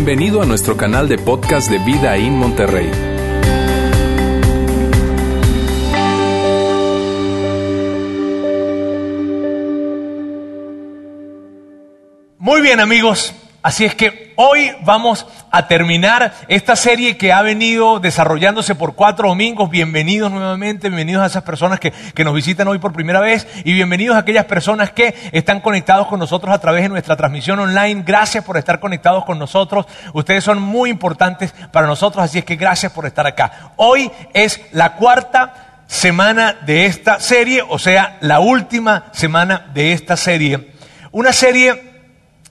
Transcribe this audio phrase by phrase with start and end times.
[0.00, 2.88] Bienvenido a nuestro canal de podcast de Vida en Monterrey.
[12.38, 17.98] Muy bien amigos, así es que hoy vamos a terminar esta serie que ha venido
[17.98, 19.68] desarrollándose por cuatro domingos.
[19.68, 23.72] Bienvenidos nuevamente, bienvenidos a esas personas que, que, nos visitan hoy por primera vez y
[23.72, 28.04] bienvenidos a aquellas personas que están conectados con nosotros a través de nuestra transmisión online.
[28.06, 29.86] Gracias por estar conectados con nosotros.
[30.12, 33.72] Ustedes son muy importantes para nosotros, así es que gracias por estar acá.
[33.74, 40.16] Hoy es la cuarta semana de esta serie, o sea, la última semana de esta
[40.16, 40.74] serie.
[41.10, 41.87] Una serie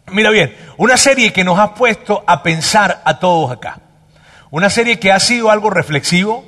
[0.10, 3.82] Mira bien, una serie que nos ha puesto a pensar a todos acá.
[4.52, 6.46] Una serie que ha sido algo reflexivo.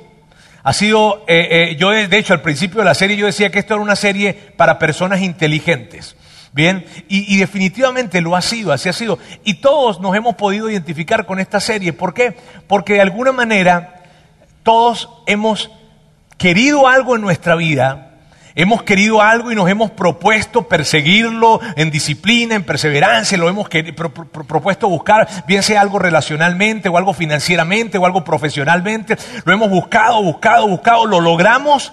[0.62, 3.58] Ha sido, eh, eh, yo de hecho al principio de la serie yo decía que
[3.58, 6.16] esto era una serie para personas inteligentes.
[6.52, 9.18] Bien, y, y, definitivamente lo ha sido, así ha sido.
[9.44, 11.92] Y todos nos hemos podido identificar con esta serie.
[11.92, 12.36] ¿Por qué?
[12.66, 14.02] Porque de alguna manera
[14.64, 15.70] todos hemos
[16.38, 18.09] querido algo en nuestra vida
[18.54, 24.88] Hemos querido algo y nos hemos propuesto perseguirlo en disciplina, en perseverancia, lo hemos propuesto
[24.88, 29.16] buscar, bien sea algo relacionalmente o algo financieramente o algo profesionalmente.
[29.44, 31.92] Lo hemos buscado, buscado, buscado, lo logramos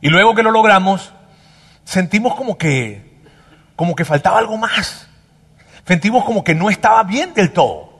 [0.00, 1.12] y luego que lo logramos
[1.84, 3.20] sentimos como que,
[3.76, 5.08] como que faltaba algo más.
[5.86, 7.92] Sentimos como que no estaba bien del todo.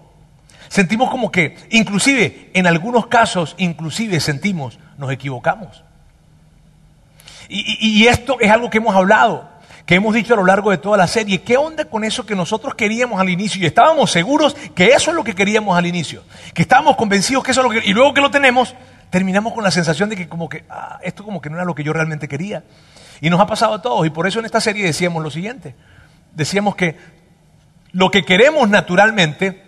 [0.69, 5.85] Sentimos como que, inclusive, en algunos casos, inclusive sentimos, nos equivocamos.
[7.49, 9.49] Y, esto es algo que hemos hablado,
[9.87, 11.43] que hemos dicho a lo largo de toda la serie.
[11.43, 13.63] ¿Qué onda con eso que nosotros queríamos al inicio?
[13.63, 16.23] Y estábamos seguros que eso es lo que queríamos al inicio.
[16.55, 17.89] Que estábamos convencidos que eso es lo que...
[17.89, 18.75] Y luego que lo tenemos,
[19.11, 21.75] terminamos con la sensación de que como que, ah, esto como que no era lo
[21.75, 22.65] que yo realmente quería.
[23.21, 24.07] Y nos ha pasado a todos.
[24.07, 25.75] Y por eso en esta serie decíamos lo siguiente.
[26.33, 26.97] Decíamos que
[27.93, 29.64] lo que queremos naturalmente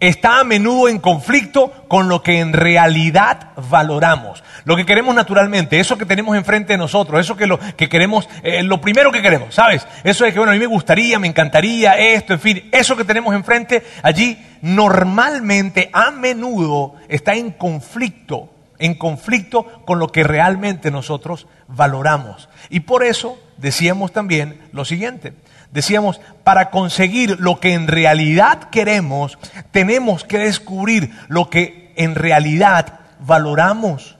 [0.00, 4.42] está a menudo en conflicto con lo que en realidad valoramos.
[4.64, 8.28] Lo que queremos naturalmente, eso que tenemos enfrente de nosotros, eso que, lo, que queremos,
[8.42, 9.86] eh, lo primero que queremos, ¿sabes?
[10.02, 13.04] Eso de que, bueno, a mí me gustaría, me encantaría esto, en fin, eso que
[13.04, 20.90] tenemos enfrente allí normalmente, a menudo, está en conflicto, en conflicto con lo que realmente
[20.90, 22.48] nosotros valoramos.
[22.70, 25.34] Y por eso decíamos también lo siguiente,
[25.72, 29.38] Decíamos, para conseguir lo que en realidad queremos,
[29.70, 34.16] tenemos que descubrir lo que en realidad valoramos.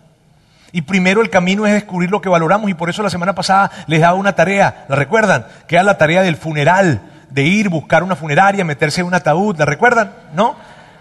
[0.72, 3.70] Y primero el camino es descubrir lo que valoramos y por eso la semana pasada
[3.88, 5.46] les daba una tarea, ¿la recuerdan?
[5.66, 7.00] Que era la tarea del funeral,
[7.30, 10.12] de ir, buscar una funeraria, meterse en un ataúd, ¿la recuerdan?
[10.32, 10.54] ¿No?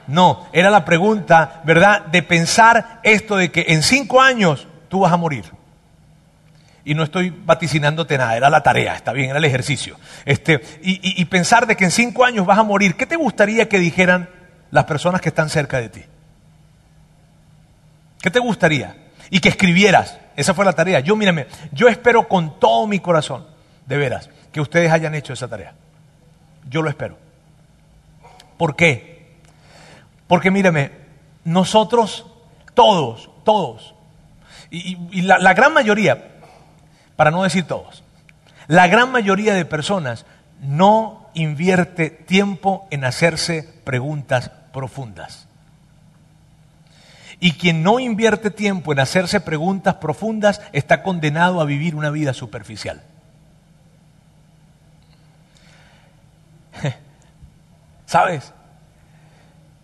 [0.07, 2.07] No, era la pregunta, ¿verdad?
[2.07, 5.58] De pensar esto de que en cinco años tú vas a morir
[6.89, 9.99] y no estoy vaticinándote nada, era la tarea, está bien, era el ejercicio.
[10.25, 13.77] Este, y, pensar de que en cinco años vas a morir, ¿qué te gustaría que
[13.77, 14.27] dijeran
[14.71, 16.01] las personas que están cerca de ti?
[18.19, 18.95] ¿Qué te gustaría?
[19.29, 20.99] Y que escribieras, esa fue la tarea.
[21.01, 23.45] Yo, mírame, yo espero con todo mi corazón,
[23.85, 25.75] de veras, que ustedes hayan hecho esa tarea.
[26.71, 27.19] Yo lo espero.
[28.57, 29.37] ¿Por qué?
[30.25, 30.89] Porque mírame,
[31.43, 32.25] nosotros,
[32.73, 33.93] todos, todos,
[34.71, 36.38] y, la gran mayoría,
[37.19, 38.01] para no decir todos.
[38.67, 40.25] La gran mayoría de personas
[40.61, 45.45] no invierte tiempo en hacerse preguntas profundas.
[47.41, 52.33] Y quien no invierte tiempo en hacerse preguntas profundas está condenado a vivir una vida
[52.33, 53.01] superficial.
[58.05, 58.53] ¿Sabes?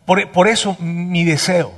[0.06, 1.74] Por, por, eso mi deseo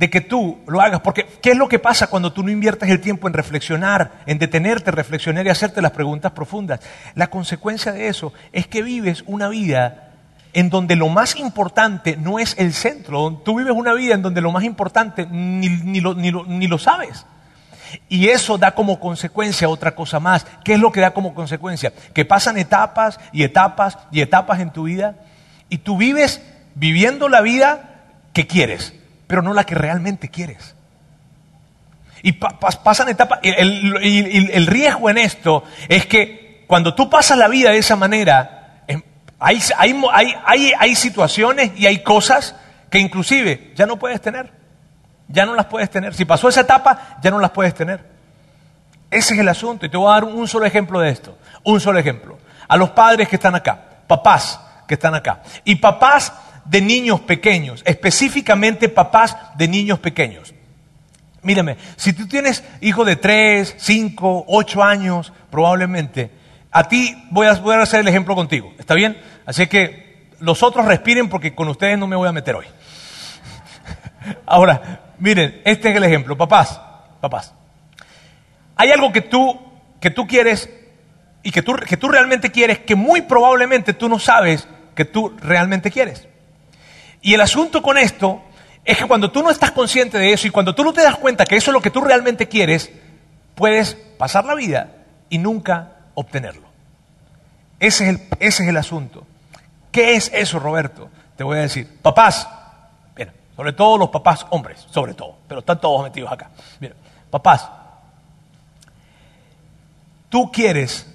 [0.00, 1.00] de que tú lo hagas.
[1.00, 4.38] Porque, ¿qué es lo que pasa cuando tú no inviertes el tiempo en reflexionar, en
[4.38, 6.80] detenerte, reflexionar y hacerte las preguntas profundas?
[7.14, 10.08] La consecuencia de eso es que vives una vida
[10.54, 13.42] en donde lo más importante no es el centro.
[13.44, 17.26] Tú vives una vida en donde lo más importante ni, lo, lo, ni lo sabes.
[18.08, 20.46] Y eso da como consecuencia otra cosa más.
[20.64, 21.92] ¿Qué es lo que da como consecuencia?
[22.14, 25.16] Que pasan etapas y etapas y etapas en tu vida
[25.68, 26.40] y tú vives
[26.74, 28.00] viviendo la vida
[28.32, 28.94] que quieres
[29.30, 30.74] pero no la que realmente quieres.
[32.24, 37.70] Y pasan etapas, y el, riesgo en esto es que cuando tú pasas la vida
[37.70, 39.00] de esa manera, em,
[39.38, 42.56] hay, hay, hay situaciones y hay cosas
[42.90, 44.50] que inclusive ya no puedes tener.
[45.28, 46.12] Ya no las puedes tener.
[46.12, 48.04] Si pasó esa etapa, ya no las puedes tener.
[49.12, 49.86] Ese es el asunto.
[49.86, 51.38] Y te voy a dar un solo ejemplo de esto.
[51.62, 52.36] Un solo ejemplo.
[52.66, 55.40] A los padres que están acá, papás que están acá.
[55.64, 56.32] Y papás
[56.70, 60.54] de niños pequeños, específicamente papás de niños pequeños.
[61.42, 66.30] Mírame, si tú tienes hijos de 3, 5, 8 años, probablemente,
[66.70, 69.20] a ti voy a, voy a hacer el ejemplo contigo, ¿está bien?
[69.46, 72.66] Así que los otros respiren porque con ustedes no me voy a meter hoy.
[74.46, 76.36] Ahora, miren, este es el ejemplo.
[76.36, 76.80] Papás,
[77.20, 77.52] papás.
[78.76, 79.58] Hay algo que tú,
[80.00, 80.70] que tú quieres
[81.42, 85.36] y que tú, que tú realmente quieres que muy probablemente tú no sabes que tú
[85.40, 86.28] realmente quieres.
[87.22, 88.42] Y el asunto con esto
[88.84, 91.16] es que cuando tú no estás consciente de eso y cuando tú no te das
[91.16, 92.90] cuenta que eso es lo que tú realmente quieres,
[93.54, 94.90] puedes pasar la vida
[95.28, 96.68] y nunca obtenerlo.
[97.78, 99.26] Ese es el, ese es el asunto.
[99.90, 101.10] ¿Qué es eso, Roberto?
[101.36, 101.98] Te voy a decir.
[102.02, 102.46] Papás,
[103.60, 106.48] sobre todo los papás hombres, sobre todo, pero están todos metidos acá.
[107.30, 107.68] Papás,
[110.30, 111.06] tú quieres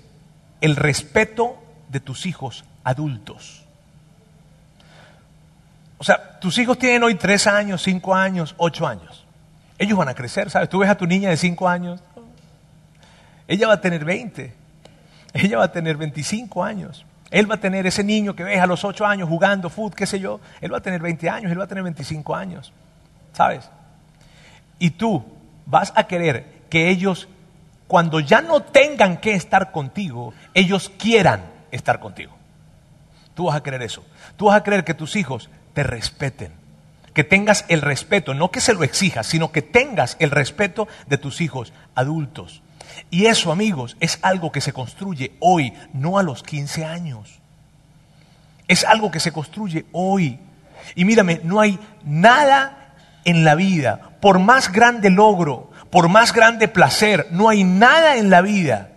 [0.62, 1.58] el respeto
[1.90, 3.65] de tus hijos adultos.
[5.98, 9.26] O sea, tus hijos tienen hoy tres años, cinco años, ocho años.
[9.78, 10.70] Ellos van a crecer, ¿sabes?
[10.70, 12.02] Tú ves a tu niña de cinco años,
[13.48, 14.54] ella va a tener 20,
[15.34, 17.06] ella va a tener 25 años.
[17.32, 20.06] Él va a tener ese niño que ves a los ocho años jugando fútbol, qué
[20.06, 22.72] sé yo, él va a tener 20 años, él va a tener 25 años,
[23.34, 23.70] ¿sabes?
[24.80, 25.26] Y tú
[25.66, 27.28] vas a querer que ellos,
[27.88, 31.42] cuando ya no tengan que estar contigo, ellos quieran
[31.72, 32.34] estar contigo.
[33.34, 34.04] Tú vas a querer eso.
[34.38, 36.54] Tú vas a querer que tus hijos te respeten.
[37.14, 41.20] Que tengas el respeto, no que se lo exijas, sino que tengas el respeto de
[41.20, 42.64] tus hijos adultos.
[43.12, 47.40] Y eso, amigos, es algo que se construye hoy, no a los 15 años.
[48.68, 50.40] Es algo que se construye hoy.
[50.96, 56.68] Y mírame, no hay nada en la vida, por más grande logro, por más grande
[56.68, 58.90] placer, no hay nada en la vida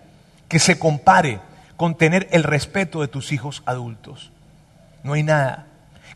[0.49, 1.41] que se compare
[1.77, 4.33] con tener el respeto de tus hijos adultos.
[5.03, 5.68] No hay nada.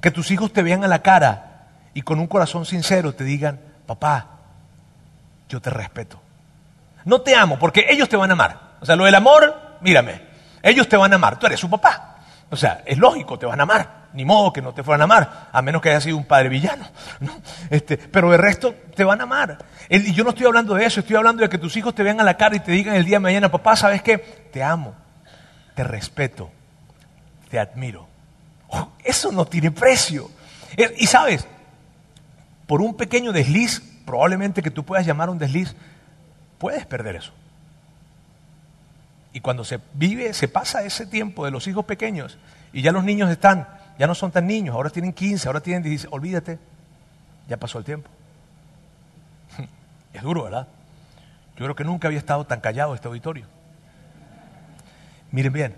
[0.03, 3.59] Que tus hijos te vean a la cara y con un corazón sincero te digan,
[3.87, 4.27] papá,
[5.49, 6.21] yo te respeto.
[7.05, 8.61] No te amo, porque ellos te van a amar.
[8.81, 10.21] O sea, lo del amor, mírame,
[10.63, 12.17] ellos te van a amar, tú eres su papá.
[12.51, 14.03] O sea, es lógico, te van a amar.
[14.13, 16.51] Ni modo que no te fueran a amar, a menos que haya sido un padre
[16.51, 16.85] villano.
[17.71, 19.57] Este, pero el resto te van a amar.
[19.89, 22.21] Y yo no estoy hablando de eso, estoy hablando de que tus hijos te vean
[22.21, 24.19] a la cara y te digan el día de mañana, papá, ¿sabes qué?
[24.53, 24.95] Te amo,
[25.75, 26.51] te respeto,
[27.49, 28.12] te admiro.
[29.05, 30.31] Eso no tiene precio.
[30.77, 31.47] Eh, y sabes,
[32.67, 35.75] por un pequeño desliz, probablemente que tú puedas llamar un desliz,
[36.59, 37.33] puedes perder eso.
[39.33, 42.39] Y cuando se vive, se pasa ese tiempo de los hijos pequeños
[42.73, 43.67] y ya los niños están,
[43.99, 46.59] ya no son tan niños, ahora tienen 15, ahora tienen 16, olvídate,
[47.49, 48.09] ya pasó el tiempo.
[50.13, 50.69] Es duro, ¿verdad?
[51.57, 53.47] Yo creo que nunca había estado tan callado este auditorio.
[55.31, 55.77] Miren bien,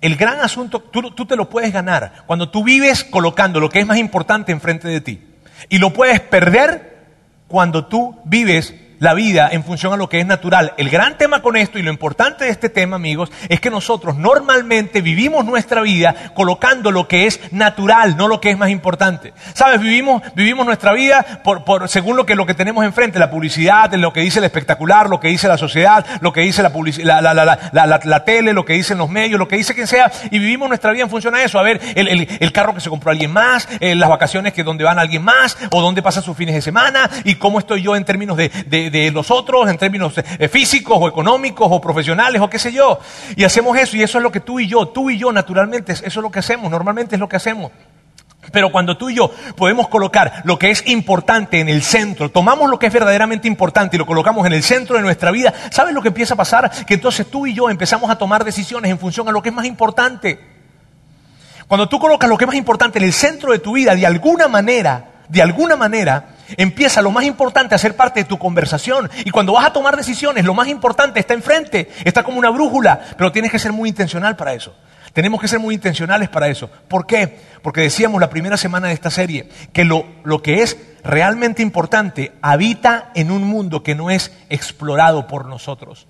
[0.00, 3.86] el gran asunto, tú, te lo puedes ganar cuando tú vives colocando lo que es
[3.86, 5.22] más importante enfrente de ti.
[5.68, 6.96] Y lo puedes perder
[7.48, 10.74] cuando tú vives la vida en función a lo que es natural.
[10.76, 14.16] El gran tema con esto y lo importante de este tema, amigos, es que nosotros
[14.16, 19.32] normalmente vivimos nuestra vida colocando lo que es natural, no lo que es más importante.
[19.54, 19.80] ¿Sabes?
[19.80, 23.92] Vivimos, vivimos nuestra vida por, por, según lo que, lo que tenemos enfrente, la publicidad,
[23.94, 27.34] lo que dice el espectacular, lo que dice la sociedad, lo que dice la, la,
[27.34, 30.68] la, la, tele, lo que dicen los medios, lo que dice quien sea, y vivimos
[30.68, 31.58] nuestra vida en función a eso.
[31.58, 34.62] A ver, el, el, el carro que se compró alguien más, eh, las vacaciones que
[34.62, 37.96] donde van alguien más, o dónde pasan sus fines de semana, y cómo estoy yo
[37.96, 42.40] en términos de, de de, los otros en términos eh, físicos o económicos o profesionales
[42.40, 42.98] o qué sé yo.
[43.36, 45.92] Y hacemos eso y eso es lo que tú y yo, tú y yo naturalmente,
[45.92, 47.72] eso es lo que hacemos, normalmente es lo que hacemos.
[48.52, 52.70] Pero cuando tú y yo podemos colocar lo que es importante en el centro, tomamos
[52.70, 55.94] lo que es verdaderamente importante y lo colocamos en el centro de nuestra vida, ¿sabes
[55.94, 56.70] lo que empieza a pasar?
[56.86, 59.54] Que entonces tú y yo empezamos a tomar decisiones en función a lo que es
[59.54, 60.38] más importante.
[61.66, 64.06] Cuando tú colocas lo que es más importante en el centro de tu vida, de
[64.06, 69.10] alguna manera, de alguna manera, Empieza lo más importante a ser parte de tu conversación.
[69.24, 73.00] Y cuando vas a tomar decisiones, lo más importante está enfrente, está como una brújula,
[73.16, 74.74] pero tienes que ser muy intencional para eso.
[75.12, 76.68] Tenemos que ser muy intencionales para eso.
[76.88, 77.38] ¿Por qué?
[77.62, 82.32] Porque decíamos la primera semana de esta serie que lo, lo que es realmente importante
[82.42, 86.06] habita en un mundo que no es explorado por nosotros.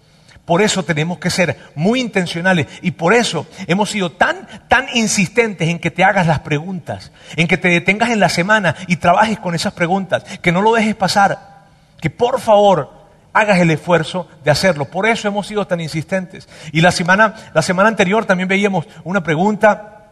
[0.46, 5.68] Por eso tenemos que ser muy intencionales y por eso hemos sido tan, tan insistentes
[5.68, 9.40] en que te hagas las preguntas, en que te detengas en la semana y trabajes
[9.40, 11.66] con esas preguntas, que no lo dejes pasar,
[12.00, 12.92] que por favor
[13.32, 14.84] hagas el esfuerzo de hacerlo.
[14.84, 16.48] Por eso hemos sido tan insistentes.
[16.70, 20.04] Y la semana, la semana anterior también veíamos una pregunta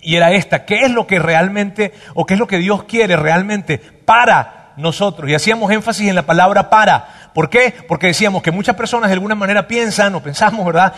[0.00, 3.16] y era esta, ¿qué es lo que realmente o qué es lo que Dios quiere
[3.16, 5.28] realmente para nosotros.
[5.28, 7.21] Y hacíamos énfasis en la palabra para.
[7.34, 7.74] ¿Por qué?
[7.88, 10.92] Porque decíamos que muchas personas de alguna manera piensan o pensamos, ¿verdad?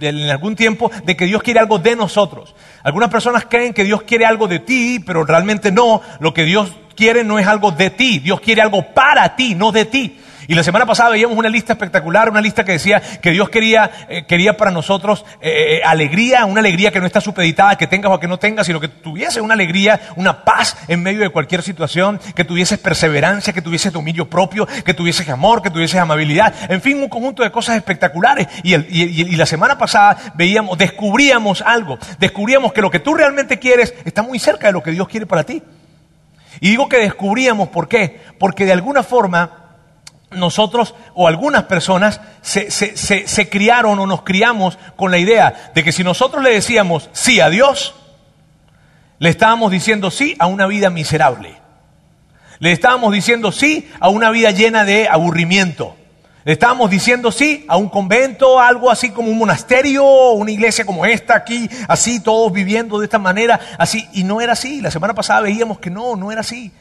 [0.00, 2.54] en algún tiempo de que Dios quiere algo de nosotros.
[2.82, 6.02] Algunas personas creen que Dios quiere algo de ti, pero realmente no.
[6.20, 8.18] Lo que Dios quiere no es algo de ti.
[8.18, 10.18] Dios quiere algo para ti, no de ti.
[10.48, 13.90] Y la semana pasada veíamos una lista espectacular, una lista que decía que Dios quería,
[14.08, 18.10] eh, quería para nosotros eh, eh, alegría, una alegría que no está supeditada, que tengas
[18.10, 21.62] o que no tengas, sino que tuviese una alegría, una paz en medio de cualquier
[21.62, 26.80] situación, que tuvieses perseverancia, que tuvieses dominio propio, que tuvieses amor, que tuvieses amabilidad, en
[26.80, 28.48] fin, un conjunto de cosas espectaculares.
[28.62, 33.94] Y, y la semana pasada veíamos, descubríamos algo, descubríamos que lo que tú realmente quieres
[34.04, 35.62] está muy cerca de lo que Dios quiere para ti.
[36.60, 38.20] Y digo que descubríamos, ¿por qué?
[38.38, 39.61] Porque de alguna forma
[40.34, 46.04] nosotros o algunas personas se, criaron o nos criamos con la idea de que si
[46.04, 47.94] nosotros le decíamos sí a Dios,
[49.18, 51.56] le estábamos diciendo sí a una vida miserable.
[52.58, 55.96] Le estábamos diciendo sí a una vida llena de aburrimiento.
[56.44, 61.06] Le estábamos diciendo sí a un convento, algo así como un monasterio, una iglesia como
[61.06, 64.08] esta aquí, así, todos viviendo de esta manera, así.
[64.12, 64.80] Y no era así.
[64.80, 66.72] La semana pasada veíamos que no, no era así.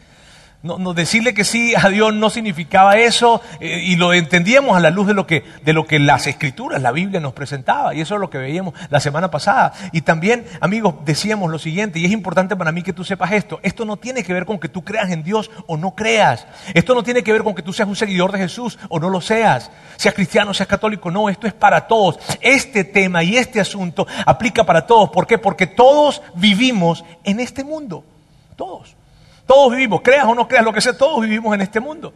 [0.63, 4.91] No, decirle que sí a Dios no significaba eso eh, y lo entendíamos a la
[4.91, 8.13] luz de lo, que, de lo que las escrituras, la Biblia nos presentaba y eso
[8.13, 9.73] es lo que veíamos la semana pasada.
[9.91, 13.59] Y también, amigos, decíamos lo siguiente y es importante para mí que tú sepas esto.
[13.63, 16.45] Esto no tiene que ver con que tú creas en Dios o no creas.
[16.75, 19.09] Esto no tiene que ver con que tú seas un seguidor de Jesús o no
[19.09, 19.71] lo seas.
[19.97, 22.19] Seas cristiano, seas católico, no, esto es para todos.
[22.39, 25.09] Este tema y este asunto aplica para todos.
[25.09, 25.39] ¿Por qué?
[25.39, 28.03] Porque todos vivimos en este mundo.
[28.55, 29.00] Todos.
[29.51, 32.13] Todos vivimos, creas o no creas lo que sea, todos vivimos en este mundo.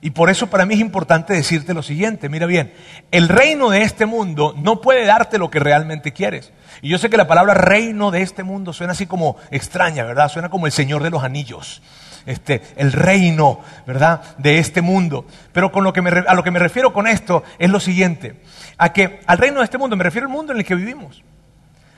[0.00, 2.72] Y por eso para mí es importante decirte lo siguiente, mira bien,
[3.10, 6.52] el reino de este mundo no puede darte lo que realmente quieres.
[6.82, 10.28] Y yo sé que la palabra reino de este mundo suena así como extraña, ¿verdad?
[10.28, 11.82] Suena como el Señor de los Anillos.
[12.24, 14.22] Este, el reino, ¿verdad?
[14.38, 15.26] De este mundo.
[15.52, 18.40] Pero con lo que a lo que me refiero con esto es lo siguiente,
[18.78, 21.24] a que al reino de este mundo me refiero al mundo en el que vivimos.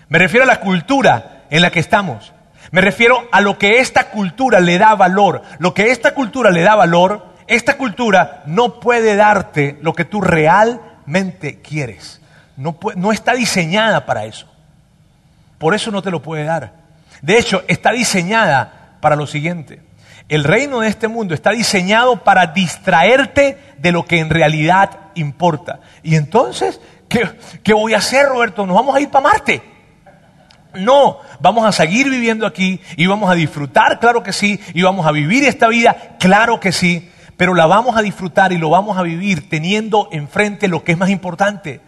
[0.08, 2.32] Me refiero a la cultura en la que estamos.
[2.70, 5.42] Me refiero a lo que esta cultura le da valor.
[5.58, 10.20] Lo que esta cultura le da valor, esta cultura no puede darte lo que tú
[10.20, 12.20] realmente quieres.
[12.56, 14.46] No, no está diseñada para eso.
[15.58, 16.72] Por eso no te lo puede dar.
[17.22, 19.80] De hecho, está diseñada para lo siguiente.
[20.28, 25.80] El reino de este mundo está diseñado para distraerte de lo que en realidad importa.
[26.02, 27.30] Y entonces, ¿qué,
[27.62, 28.66] qué voy a hacer, Roberto?
[28.66, 29.77] Nos vamos a ir para Marte.
[30.78, 35.06] No, vamos a seguir viviendo aquí y vamos a disfrutar, claro que sí, y vamos
[35.06, 38.98] a vivir esta vida, claro que sí, pero la vamos a disfrutar y lo vamos
[38.98, 41.80] a vivir teniendo enfrente lo que es más importante,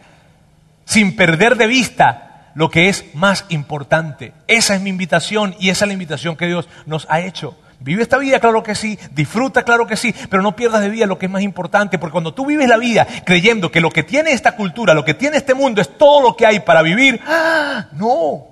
[0.84, 4.32] sin perder de vista lo que es más importante.
[4.46, 7.56] Esa es mi invitación y esa es la invitación que Dios nos ha hecho.
[7.82, 11.06] Vive esta vida, claro que sí, disfruta, claro que sí, pero no pierdas de vida
[11.06, 14.02] lo que es más importante, porque cuando tú vives la vida creyendo que lo que
[14.02, 17.20] tiene esta cultura, lo que tiene este mundo es todo lo que hay para vivir,
[17.26, 17.86] ¡ah!
[17.92, 18.49] no,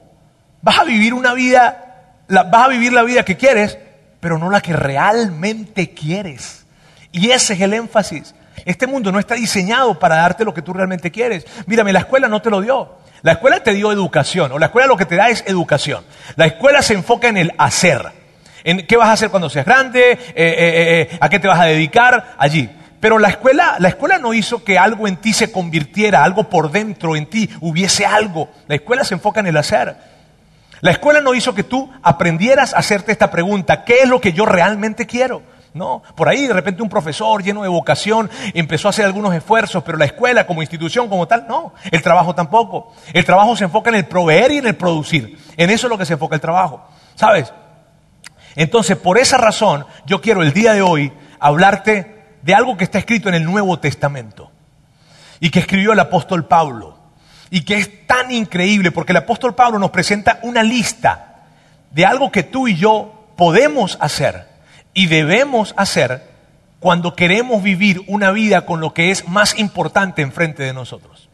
[0.62, 3.78] Vas a vivir una vida, vas a vivir la vida que quieres,
[4.20, 6.66] pero no la que realmente quieres.
[7.12, 8.34] Y ese es el énfasis.
[8.64, 11.46] Este mundo no está diseñado para darte lo que tú realmente quieres.
[11.66, 12.98] Mírame, la escuela no te lo dio.
[13.22, 16.04] La escuela te dio educación, o la escuela lo que te da es educación.
[16.36, 18.12] La escuela se enfoca en el hacer.
[18.62, 21.58] En qué vas a hacer cuando seas grande, eh, eh, eh, a qué te vas
[21.58, 22.68] a dedicar, allí.
[23.00, 26.70] Pero la escuela, la escuela no hizo que algo en ti se convirtiera, algo por
[26.70, 28.50] dentro en ti, hubiese algo.
[28.66, 29.96] La escuela se enfoca en el hacer.
[30.80, 34.32] La escuela no hizo que tú aprendieras a hacerte esta pregunta, ¿qué es lo que
[34.32, 35.42] yo realmente quiero?
[35.74, 39.82] No, por ahí de repente un profesor lleno de vocación empezó a hacer algunos esfuerzos,
[39.84, 41.74] pero la escuela como institución, como tal, no.
[41.90, 42.92] El trabajo tampoco.
[43.12, 45.38] El trabajo se enfoca en el proveer y en el producir.
[45.56, 46.88] En eso es lo que se enfoca el trabajo.
[47.14, 47.52] ¿Sabes?
[48.56, 52.98] Entonces, por esa razón, yo quiero el día de hoy hablarte de algo que está
[52.98, 54.50] escrito en el Nuevo Testamento
[55.38, 56.97] y que escribió el apóstol Pablo
[57.50, 61.44] y que es tan increíble porque el apóstol Pablo nos presenta una lista
[61.90, 64.46] de algo que tú y yo podemos hacer
[64.94, 66.22] y debemos hacer
[66.80, 71.28] cuando queremos vivir una vida con lo que es más importante enfrente de nosotros.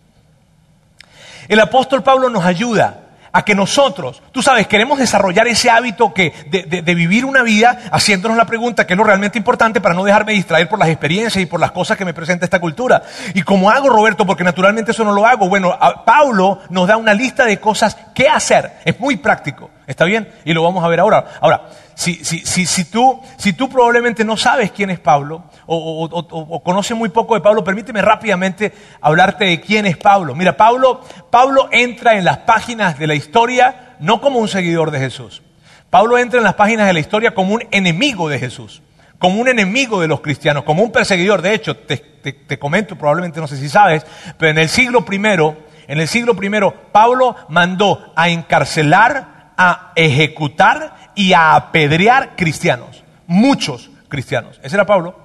[1.49, 3.04] El apóstol Pablo nos ayuda
[3.35, 8.37] a que nosotros, tú sabes, queremos desarrollar ese hábito que, de, vivir una vida haciéndonos
[8.37, 11.47] la pregunta, que es lo realmente importante para no dejarme distraer por las experiencias y
[11.47, 13.03] por las cosas que me presenta esta cultura.
[13.35, 15.77] Y como hago, Roberto, porque naturalmente eso no lo hago, bueno,
[16.07, 18.75] Pablo nos da una lista de cosas que hacer.
[18.85, 19.69] Es muy práctico.
[19.85, 20.29] ¿Está bien?
[20.45, 21.25] Y lo vamos a ver ahora.
[21.41, 21.63] Ahora,
[21.95, 26.63] si, si, si, si, tú, si tú probablemente no sabes quién es Pablo o, o,
[26.63, 30.35] conoces muy poco de Pablo, permíteme rápidamente hablarte de quién es Pablo.
[30.35, 34.99] Mira, Pablo, Pablo entra en las páginas de la historia no como un seguidor de
[34.99, 35.43] Jesús.
[35.91, 38.83] Pablo entra en las páginas de la historia como un enemigo de Jesús,
[39.19, 41.41] como un enemigo de los cristianos, como un perseguidor.
[41.41, 44.05] De hecho, te, te, te comento, probablemente no sé si sabes,
[44.37, 51.04] pero en el siglo primero, en el siglo primero, Pablo mandó a encarcelar a ejecutar
[51.15, 54.61] y a apedrear cristianos, muchos cristianos.
[54.63, 55.19] Ese era Pablo.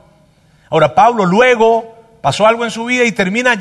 [0.69, 3.59] Ahora, Pablo luego pasó algo en su vida y termina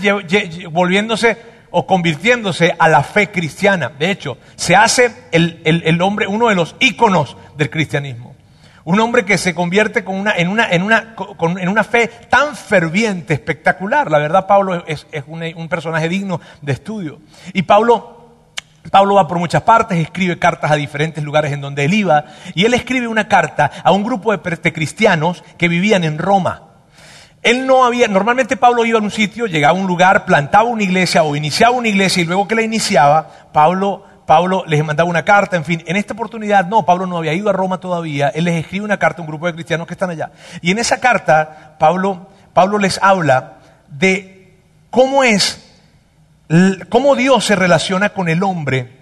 [0.71, 1.39] volviéndose
[1.71, 3.91] o convirtiéndose a la fe cristiana.
[3.99, 8.35] De hecho, se hace el, hombre uno de los íconos del cristianismo.
[8.85, 11.15] Un hombre que se convierte con una, en, una, en, una,
[11.59, 14.11] en, una, fe tan ferviente, espectacular.
[14.11, 17.19] La verdad, Pablo es, un, un, personaje digno de estudio.
[17.53, 18.18] Y Pablo,
[18.91, 22.25] Pablo va por muchas partes, escribe cartas a diferentes lugares en donde él iba.
[22.55, 26.69] Y él escribe una carta a un grupo de cristianos que vivían en Roma.
[27.43, 30.83] Él no había, normalmente Pablo iba a un sitio, llegaba a un lugar, plantaba una
[30.83, 35.25] iglesia o iniciaba una iglesia y luego que la iniciaba, Pablo, Pablo les mandaba una
[35.25, 35.83] carta, en fin.
[35.87, 38.99] En esta oportunidad no, Pablo no había ido a Roma todavía, él les escribe una
[38.99, 40.33] carta a un grupo de cristianos que están allá.
[40.63, 44.59] Y en esa carta, Pablo, Pablo les habla de
[44.91, 45.68] cómo es,
[46.89, 48.99] cómo Dios se relaciona con el hombre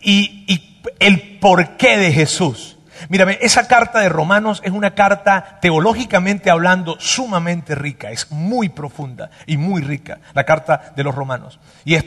[0.00, 2.78] y, el porqué de Jesús.
[3.08, 9.30] Mírame, esa carta de Romanos es una carta teológicamente hablando sumamente rica, es muy profunda
[9.46, 11.58] y muy rica, la carta de los Romanos.
[11.84, 12.04] Y es,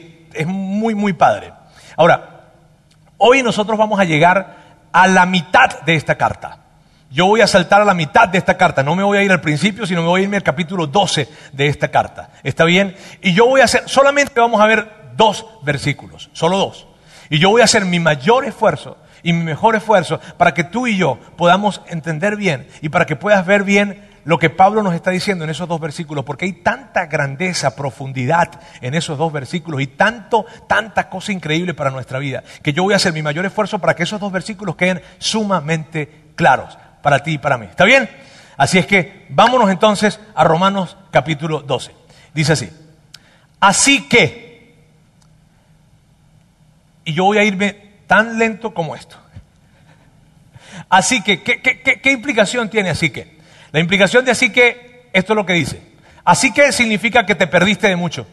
[0.47, 1.53] muy, muy padre.
[1.97, 2.51] Ahora,
[3.17, 4.55] hoy nosotros vamos a llegar
[4.91, 6.68] a la mitad de esta carta.
[7.11, 9.31] Yo voy a saltar a la mitad de esta carta, no me voy a ir
[9.31, 12.29] al principio, sino me voy a irme al capítulo 12 de esta carta.
[12.43, 12.95] ¿Está bien?
[13.21, 16.87] Y yo voy a hacer, solamente vamos a ver dos versículos, solo dos.
[17.31, 20.85] Y yo voy a hacer mi mayor esfuerzo y mi mejor esfuerzo para que tú
[20.85, 24.93] y yo podamos entender bien y para que puedas ver bien lo que Pablo nos
[24.93, 28.51] está diciendo en esos dos versículos, porque hay tanta grandeza, profundidad
[28.81, 32.93] en esos dos versículos y tanto, tanta cosa increíble para nuestra vida, que yo voy
[32.93, 37.33] a hacer mi mayor esfuerzo para que esos dos versículos queden sumamente claros para ti
[37.33, 37.65] y para mí.
[37.65, 38.09] ¿Está bien?
[38.57, 41.91] Así es que vámonos entonces a Romanos capítulo 12.
[42.33, 42.69] Dice así,
[43.59, 44.75] así que,
[47.05, 49.17] y yo voy a irme tan lento como esto.
[50.89, 53.37] Así que, ¿qué, implicación tiene así que?
[53.71, 55.81] La implicación de así que, esto es lo que dice.
[56.23, 58.27] Así que significa que te perdiste de mucho.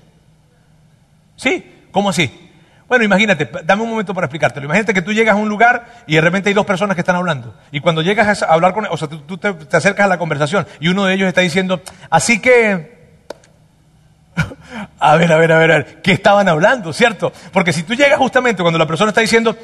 [1.36, 1.64] ¿Sí?
[1.90, 2.45] ¿Cómo así?
[2.88, 4.66] Bueno, imagínate, dame un momento para explicártelo.
[4.66, 7.16] Imagínate que tú llegas a un lugar y de repente hay dos personas que están
[7.16, 7.52] hablando.
[7.72, 10.66] Y cuando llegas a hablar con, o sea, tú, te, te, acercas a la conversación
[10.78, 13.10] y uno de ellos está diciendo, así que,
[15.00, 17.32] a ver, a ver, a ver, a ver, ¿qué estaban hablando, cierto?
[17.52, 19.56] Porque si tú llegas justamente cuando la persona está diciendo,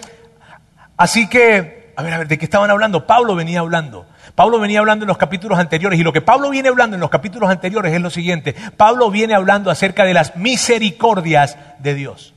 [0.97, 3.07] así que, a ver, a ver, ¿de qué estaban hablando?
[3.07, 4.07] Pablo venía hablando.
[4.35, 7.11] Pablo venía hablando en los capítulos anteriores y lo que Pablo viene hablando en los
[7.11, 8.57] capítulos anteriores es lo siguiente.
[8.77, 12.35] Pablo viene hablando acerca de las misericordias de Dios.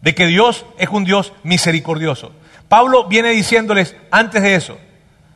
[0.00, 2.32] De que Dios es un Dios misericordioso.
[2.68, 4.78] Pablo viene diciéndoles antes de eso.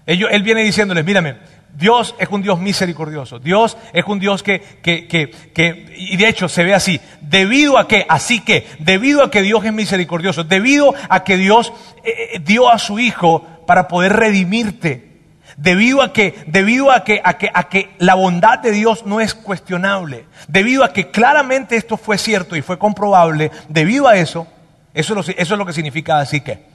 [0.06, 1.36] él viene diciéndoles, mírame,
[1.76, 3.38] Dios es un Dios misericordioso.
[3.38, 7.78] Dios es un Dios que, que, que, que, y de hecho se ve así, debido
[7.78, 11.72] a que, así que, debido a que Dios es misericordioso, debido a que Dios
[12.04, 15.09] eh, eh, dio a su Hijo para poder redimirte,
[15.56, 19.20] debido a que, debido a que, a que, a que la bondad de Dios no
[19.20, 24.46] es cuestionable, debido a que claramente esto fue cierto y fue comprobable, debido a eso,
[24.94, 26.70] eso eso es lo que significa así que.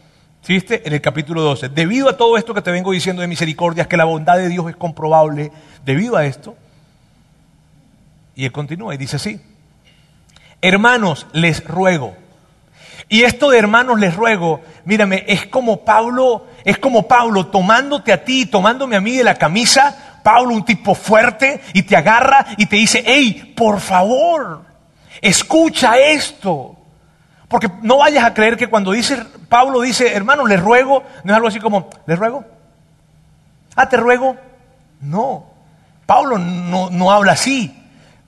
[0.47, 0.83] ¿Viste?
[0.85, 1.69] En el capítulo 12.
[1.69, 4.69] Debido a todo esto que te vengo diciendo de misericordias, que la bondad de Dios
[4.69, 5.51] es comprobable,
[5.83, 6.55] debido a esto,
[8.35, 9.41] y él continúa y dice así,
[10.61, 12.15] hermanos, les ruego.
[13.07, 18.25] Y esto de hermanos les ruego, mírame, es como Pablo, es como Pablo tomándote a
[18.25, 22.65] ti, tomándome a mí de la camisa, Pablo un tipo fuerte, y te agarra y
[22.65, 24.63] te dice, hey, por favor,
[25.21, 26.75] escucha esto.
[27.47, 31.35] Porque no vayas a creer que cuando dice, Pablo dice, hermano, le ruego, no es
[31.35, 32.43] algo así como, ¿le ruego?
[33.75, 34.35] Ah, te ruego.
[35.01, 35.45] No,
[36.07, 37.84] Pablo no, no habla así.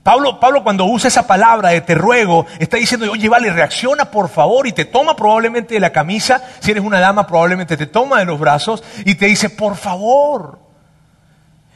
[0.07, 4.29] Pablo, Pablo cuando usa esa palabra de te ruego, está diciendo, oye, vale, reacciona por
[4.29, 8.19] favor y te toma probablemente de la camisa, si eres una dama probablemente te toma
[8.19, 10.59] de los brazos y te dice, por favor,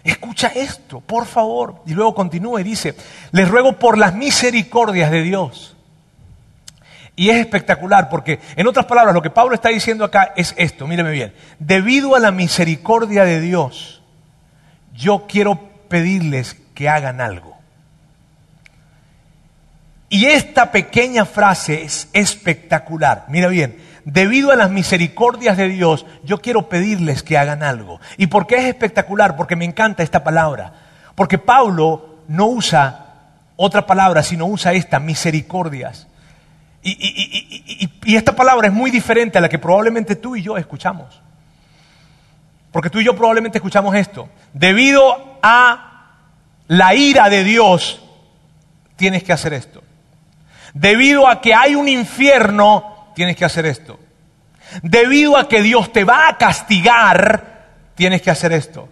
[0.02, 1.82] escucha esto, por favor.
[1.86, 2.96] Y luego continúa y dice,
[3.34, 5.76] les ruego por las misericordias de Dios
[7.18, 10.88] y es espectacular porque, en otras palabras, lo que Pablo está diciendo acá es esto,
[10.88, 11.34] míreme bien.
[11.60, 14.02] Debido a la misericordia de Dios,
[14.96, 17.51] yo quiero pedirles que hagan algo.
[20.12, 23.28] Y esta pequeña frase es espectacular.
[23.30, 28.02] Mira bien, debido a las misericordias de Dios, yo quiero pedirles que hagan algo.
[28.18, 29.38] ¿Y por qué es espectacular?
[29.38, 30.74] Porque me encanta esta palabra.
[31.16, 33.06] Porque Pablo no usa
[33.56, 36.10] otra palabra, sino usa esta, misericordias.
[36.84, 41.22] Y, esta palabra es muy diferente a la que probablemente tú y yo escuchamos.
[42.74, 44.28] Porque tú y yo probablemente escuchamos esto.
[44.52, 46.18] Debido a
[46.68, 48.04] la ira de Dios,
[48.98, 49.81] tienes que hacer esto.
[50.74, 54.00] Debido a que hay un infierno, tienes que hacer esto.
[54.82, 58.88] Debido a que Dios te va a castigar, tienes que hacer esto.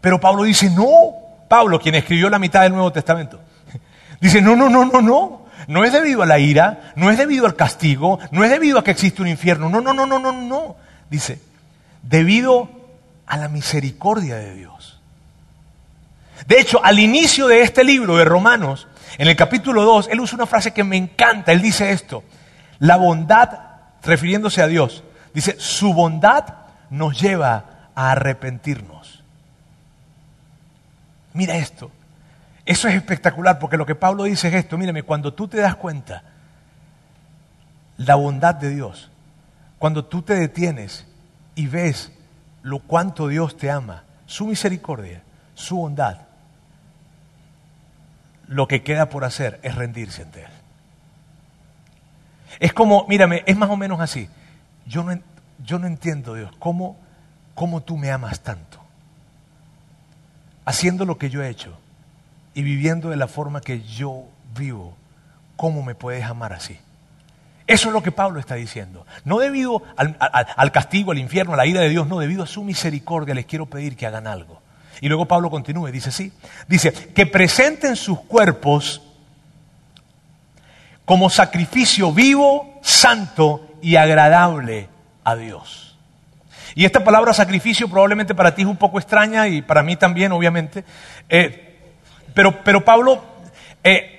[0.00, 1.14] Pero Pablo dice, no,
[1.48, 3.40] Pablo, quien escribió la mitad del Nuevo Testamento.
[4.20, 5.42] Dice, no, no, no, no, no.
[5.68, 8.84] No es debido a la ira, no es debido al castigo, no es debido a
[8.84, 9.68] que existe un infierno.
[9.68, 10.76] No, no, no, no, no, no.
[11.08, 11.40] Dice,
[12.02, 12.68] debido
[13.26, 15.00] a la misericordia de Dios.
[16.46, 20.36] De hecho, al inicio de este libro de Romanos, en el capítulo 2, él usa
[20.36, 21.52] una frase que me encanta.
[21.52, 22.24] Él dice esto,
[22.78, 23.50] la bondad,
[24.02, 26.44] refiriéndose a Dios, dice, su bondad
[26.90, 29.22] nos lleva a arrepentirnos.
[31.34, 31.90] Mira esto.
[32.64, 34.78] Eso es espectacular porque lo que Pablo dice es esto.
[34.78, 36.22] Mírame, cuando tú te das cuenta
[37.96, 39.10] la bondad de Dios,
[39.78, 41.06] cuando tú te detienes
[41.54, 42.12] y ves
[42.62, 45.22] lo cuanto Dios te ama, su misericordia,
[45.54, 46.18] su bondad,
[48.52, 50.50] lo que queda por hacer es rendirse ante Él.
[52.60, 54.28] Es como, mírame, es más o menos así.
[54.86, 55.18] Yo no,
[55.64, 56.96] yo no entiendo, Dios, ¿cómo,
[57.54, 58.78] cómo tú me amas tanto.
[60.64, 61.76] Haciendo lo que yo he hecho
[62.54, 64.24] y viviendo de la forma que yo
[64.56, 64.94] vivo,
[65.56, 66.78] ¿cómo me puedes amar así?
[67.66, 69.06] Eso es lo que Pablo está diciendo.
[69.24, 72.46] No debido al, al, castigo, al infierno, a la ira de Dios, no, debido a
[72.46, 74.61] su misericordia les quiero pedir que hagan algo.
[75.02, 76.32] Y luego Pablo continúa y dice así,
[76.68, 79.02] dice, que presenten sus cuerpos
[81.04, 84.88] como sacrificio vivo, santo y agradable
[85.24, 85.98] a Dios.
[86.76, 90.30] Y esta palabra sacrificio probablemente para ti es un poco extraña y para mí también,
[90.30, 90.84] obviamente.
[91.28, 91.80] Eh,
[92.32, 93.24] pero, pero Pablo,
[93.82, 94.11] eh,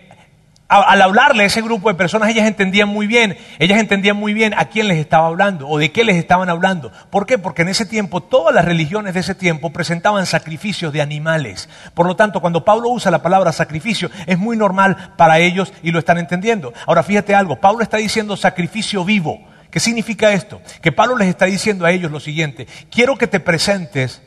[0.81, 4.53] al hablarle a ese grupo de personas, ellas entendían muy bien, ellas entendían muy bien
[4.57, 6.91] a quién les estaba hablando o de qué les estaban hablando.
[7.09, 7.37] ¿Por qué?
[7.37, 11.69] Porque en ese tiempo, todas las religiones de ese tiempo presentaban sacrificios de animales.
[11.93, 15.91] Por lo tanto, cuando Pablo usa la palabra sacrificio, es muy normal para ellos y
[15.91, 16.73] lo están entendiendo.
[16.87, 19.39] Ahora, fíjate algo, Pablo está diciendo sacrificio vivo.
[19.69, 20.61] ¿Qué significa esto?
[20.81, 24.21] Que Pablo les está diciendo a ellos lo siguiente, quiero que te presentes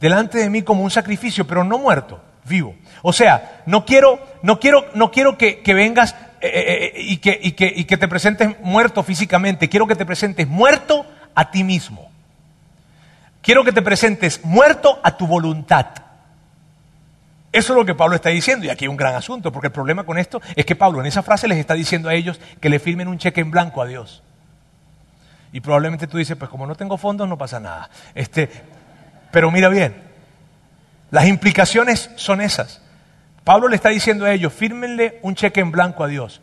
[0.00, 2.74] delante de mí como un sacrificio, pero no muerto, vivo.
[3.02, 7.38] O sea, no quiero, no quiero, no quiero que, vengas eh, eh, eh, y, que,
[7.42, 11.64] y, que, y que te presentes muerto físicamente, quiero que te presentes muerto a ti
[11.64, 12.10] mismo.
[13.42, 15.86] Quiero que te presentes muerto a tu voluntad.
[17.52, 19.72] Eso es lo que Pablo está diciendo y aquí hay un gran asunto, porque el
[19.72, 22.68] problema con esto es que Pablo en esa frase les está diciendo a ellos que
[22.68, 24.22] le firmen un cheque en blanco a Dios.
[25.52, 27.88] Y probablemente tú dices, pues como no tengo fondos no pasa nada.
[28.12, 28.50] Este,
[29.30, 29.94] pero mira bien,
[31.14, 32.80] las implicaciones son esas.
[33.44, 36.40] Pablo le está diciendo a ellos, fírmenle un cheque en blanco a Dios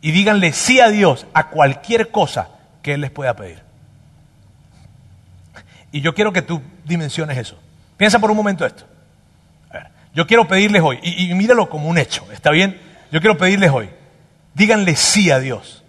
[0.00, 2.48] y díganle sí a Dios a cualquier cosa
[2.82, 3.62] que Él les pueda pedir.
[5.92, 7.56] Y yo quiero que tú dimensiones eso.
[7.96, 8.84] Piensa por un momento esto.
[10.12, 12.80] yo quiero pedirles hoy, y, míralo como un hecho, ¿está bien?
[13.12, 13.90] Yo quiero pedirles hoy,
[14.54, 15.84] díganle sí a Dios.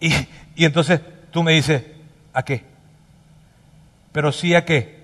[0.00, 0.14] Y,
[0.56, 1.82] y entonces tú me dices,
[2.32, 2.64] ¿a qué?
[4.12, 5.01] Pero sí a qué?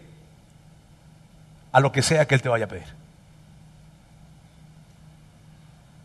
[1.73, 2.87] A lo que sea que Él te vaya a pedir.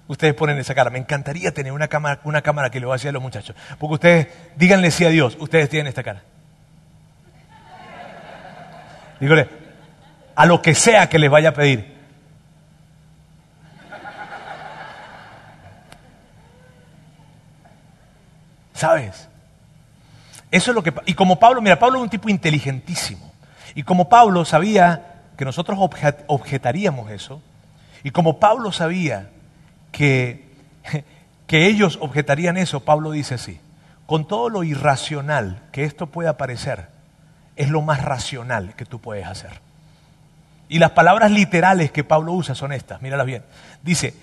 [0.07, 0.89] Ustedes ponen esa cara.
[0.89, 3.55] Me encantaría tener una cámara, una cámara que le voy a decir a los muchachos.
[3.79, 6.21] Porque ustedes, díganle sí a Dios, ustedes tienen esta cara.
[9.19, 9.47] Dígale,
[10.35, 11.93] a lo que sea que les vaya a pedir.
[18.73, 19.29] ¿Sabes?
[20.51, 20.93] Eso es lo que...
[21.05, 23.31] Y como Pablo, mira, Pablo es un tipo inteligentísimo.
[23.75, 25.77] Y como Pablo sabía que nosotros
[26.27, 27.41] objetaríamos eso,
[28.03, 29.29] y como Pablo sabía
[29.91, 30.45] que,
[31.47, 33.59] que ellos objetarían eso, Pablo dice así,
[34.05, 36.87] con todo lo irracional que esto pueda parecer,
[37.55, 39.61] es lo más racional que tú puedes hacer.
[40.69, 43.43] Y las palabras literales que Pablo usa son estas, míralas bien.
[43.83, 44.13] Dice,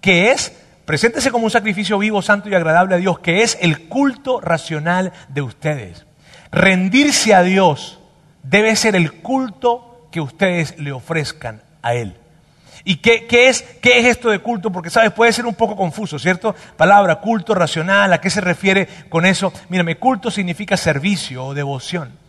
[0.00, 0.52] que es
[0.90, 5.12] Preséntese como un sacrificio vivo, santo y agradable a Dios, que es el culto racional
[5.28, 6.04] de ustedes.
[6.50, 8.00] Rendirse a Dios
[8.42, 12.16] debe ser el culto que ustedes le ofrezcan a Él.
[12.84, 14.72] ¿Y qué, es, qué es esto de culto?
[14.72, 15.12] Porque, ¿sabes?
[15.12, 16.54] Puede ser un poco confuso, ¿cierto?
[16.76, 19.52] Palabra, culto racional, ¿a qué se refiere con eso?
[19.68, 22.20] Mírame, culto significa servicio o devoción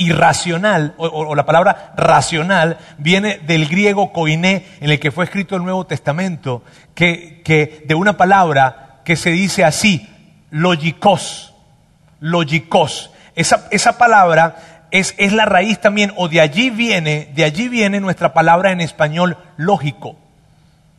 [0.00, 5.62] irracional, o, la palabra racional, viene del griego koiné, en el que fue escrito el
[5.62, 6.62] Nuevo Testamento,
[6.94, 10.08] que, que de una palabra que se dice así,
[10.50, 11.52] logikos,
[12.20, 13.10] logikos.
[13.34, 18.32] Esa, esa palabra es, la raíz también, o de allí viene, de allí viene nuestra
[18.32, 20.16] palabra en español lógico.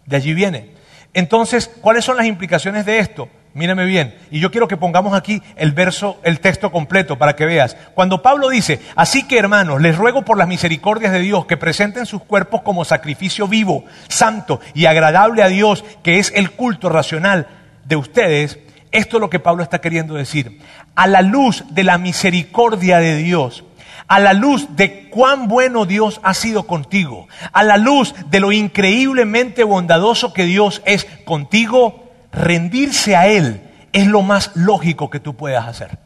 [0.05, 0.71] De allí viene.
[1.13, 3.29] Entonces, ¿cuáles son las implicaciones de esto?
[3.53, 4.15] Mírame bien.
[4.31, 7.75] Y yo quiero que pongamos aquí el verso, el texto completo para que veas.
[7.93, 12.05] Cuando Pablo dice, así que hermanos, les ruego por las misericordias de Dios que presenten
[12.05, 17.47] sus cuerpos como sacrificio vivo, santo y agradable a Dios, que es el culto racional
[17.83, 18.59] de ustedes,
[18.91, 20.59] esto es lo que Pablo está queriendo decir.
[20.95, 23.63] A la luz de la misericordia de Dios,
[24.11, 28.51] a la luz de cuán bueno Dios ha sido contigo, a la luz de lo
[28.51, 33.61] increíblemente bondadoso que Dios es contigo, rendirse a Él
[33.93, 35.97] es lo más lógico que tú puedas hacer.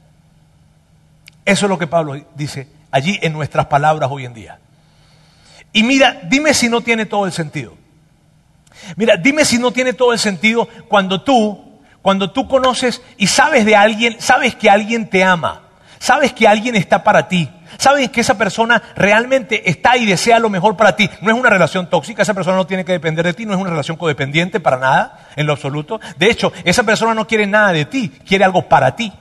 [1.45, 4.59] Eso es lo que Pablo dice allí en nuestras palabras hoy en día.
[5.73, 7.75] Y mira, dime si no tiene todo el sentido.
[8.97, 13.65] Mira, dime si no tiene todo el sentido cuando tú, cuando tú conoces y sabes
[13.65, 15.63] de alguien, sabes que alguien te ama,
[15.97, 20.49] sabes que alguien está para ti, sabes que esa persona realmente está y desea lo
[20.49, 21.09] mejor para ti.
[21.21, 23.59] No es una relación tóxica, esa persona no tiene que depender de ti, no es
[23.59, 25.99] una relación codependiente para nada, en lo absoluto.
[26.17, 29.11] De hecho, esa persona no quiere nada de ti, quiere algo para ti.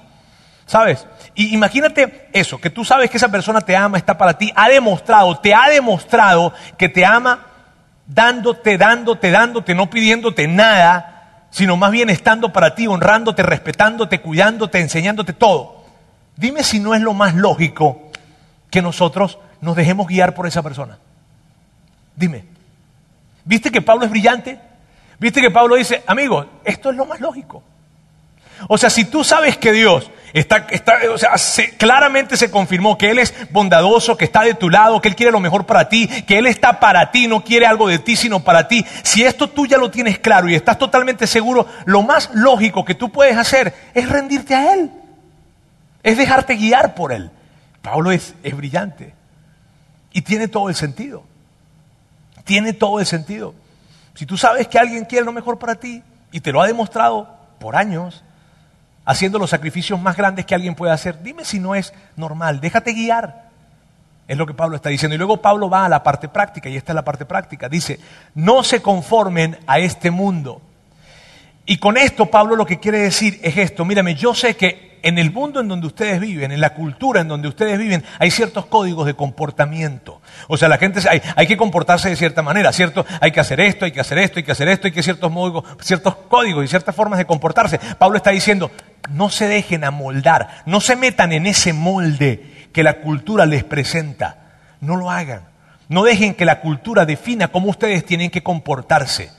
[0.67, 1.07] ¿Sabes?
[1.35, 4.69] Y imagínate eso, que tú sabes que esa persona te ama, está para ti, ha
[4.69, 7.47] demostrado, te ha demostrado que te ama
[8.07, 14.81] dándote, dándote, dándote, no pidiéndote nada, sino más bien estando para ti, honrándote, respetándote, cuidándote,
[14.81, 15.85] enseñándote todo.
[16.37, 18.04] Dime si no es lo más lógico
[18.75, 20.99] que nosotros nos dejemos guiar por esa persona.
[22.17, 22.45] Dime.
[23.45, 24.59] ¿Viste que Pablo es brillante?
[25.21, 27.63] ¿Viste que Pablo dice, amigo, esto es lo más lógico?
[28.67, 30.67] O sea, si tú sabes que Dios está,
[31.09, 31.35] o sea,
[31.79, 35.31] claramente se confirmó que Él es bondadoso, que está de tu lado, que Él quiere
[35.31, 38.41] lo mejor para ti, que Él está para ti, no quiere algo de ti, sino
[38.41, 38.85] para ti.
[39.05, 42.97] Si esto tú ya lo tienes claro y estás totalmente seguro, lo más lógico que
[42.97, 44.91] tú puedes hacer es rendirte a Él.
[46.03, 47.31] Es dejarte guiar por Él.
[47.85, 49.13] Pablo es, es brillante
[50.11, 51.23] y tiene todo el sentido.
[52.45, 53.55] Tiene todo el sentido.
[54.15, 57.37] Si tú sabes que alguien quiere lo mejor para ti y te lo ha demostrado
[57.61, 58.25] por años,
[59.05, 61.23] haciendo los sacrificios más grandes que alguien puede hacer.
[61.23, 63.51] Dime si no es normal, déjate guiar.
[64.29, 65.15] Es lo que Pablo está diciendo.
[65.15, 67.69] Y luego Pablo va a la parte práctica, y esta es la parte práctica.
[67.69, 68.01] Dice,
[68.35, 70.63] no se conformen a este mundo.
[71.67, 75.19] Y con esto Pablo lo que quiere decir es esto, mírame, yo sé que en
[75.19, 78.67] el mundo en donde ustedes viven, en la cultura en donde ustedes viven, hay ciertos
[78.67, 80.21] códigos de comportamiento.
[80.49, 83.05] O sea, la gente hay, hay que comportarse de cierta manera, ¿cierto?
[83.21, 85.31] Hay que hacer esto, hay que hacer esto, hay que hacer esto, hay que ciertos,
[85.81, 87.79] ciertos códigos y ciertas formas de comportarse.
[87.99, 88.71] Pablo está diciendo,
[89.11, 94.39] no se dejen amoldar, no se metan en ese molde que la cultura les presenta.
[94.81, 95.43] No lo hagan.
[95.89, 99.31] No dejen que la cultura defina cómo ustedes tienen que comportarse.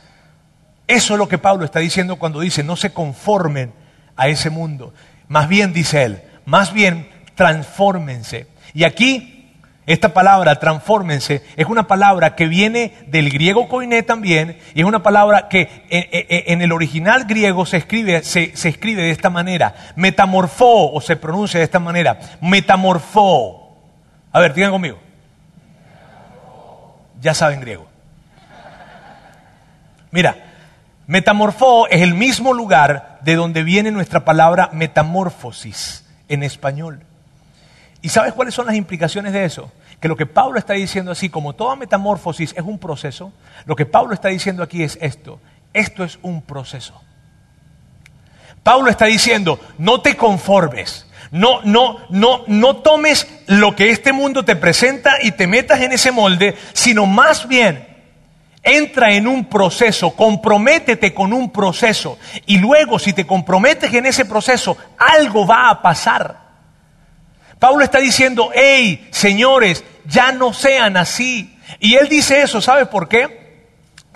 [0.88, 3.73] Eso es lo que Pablo está diciendo cuando dice, no se conformen
[4.15, 4.93] a ese mundo.
[5.27, 8.47] Más bien, dice él, más bien transfórmense.
[8.73, 9.35] Y aquí
[9.85, 15.03] esta palabra, transfórmense, es una palabra que viene del griego koiné también, y es una
[15.03, 21.01] palabra que en, el original griego se escribe, se, escribe de esta manera, metamorfó, o
[21.01, 23.77] se pronuncia de esta manera, metamorfó.
[24.31, 24.97] A ver, digan conmigo.
[27.21, 27.88] Ya saben griego.
[30.09, 30.35] Mira,
[31.05, 37.01] metamorfó es el mismo lugar de donde viene nuestra palabra metamorfosis en español.
[38.03, 39.71] ¿Y sabes cuáles son las implicaciones de eso?
[39.99, 43.33] Que lo que Pablo está diciendo así, como toda metamorfosis es un proceso,
[43.65, 45.39] lo que Pablo está diciendo aquí es esto.
[45.73, 47.01] Esto es un proceso.
[48.61, 54.45] Pablo está diciendo, no te conformes, no, no, no, no tomes lo que este mundo
[54.45, 57.94] te presenta y te metas en ese molde, sino más bien
[58.65, 64.25] entra en un proceso, comprométete con un proceso y luego si te comprometes en ese
[64.25, 66.43] proceso, algo va a pasar.
[67.60, 71.58] Pablo está diciendo, hey, señores, ya no sean así.
[71.80, 73.65] Y él dice eso, ¿sabes por qué?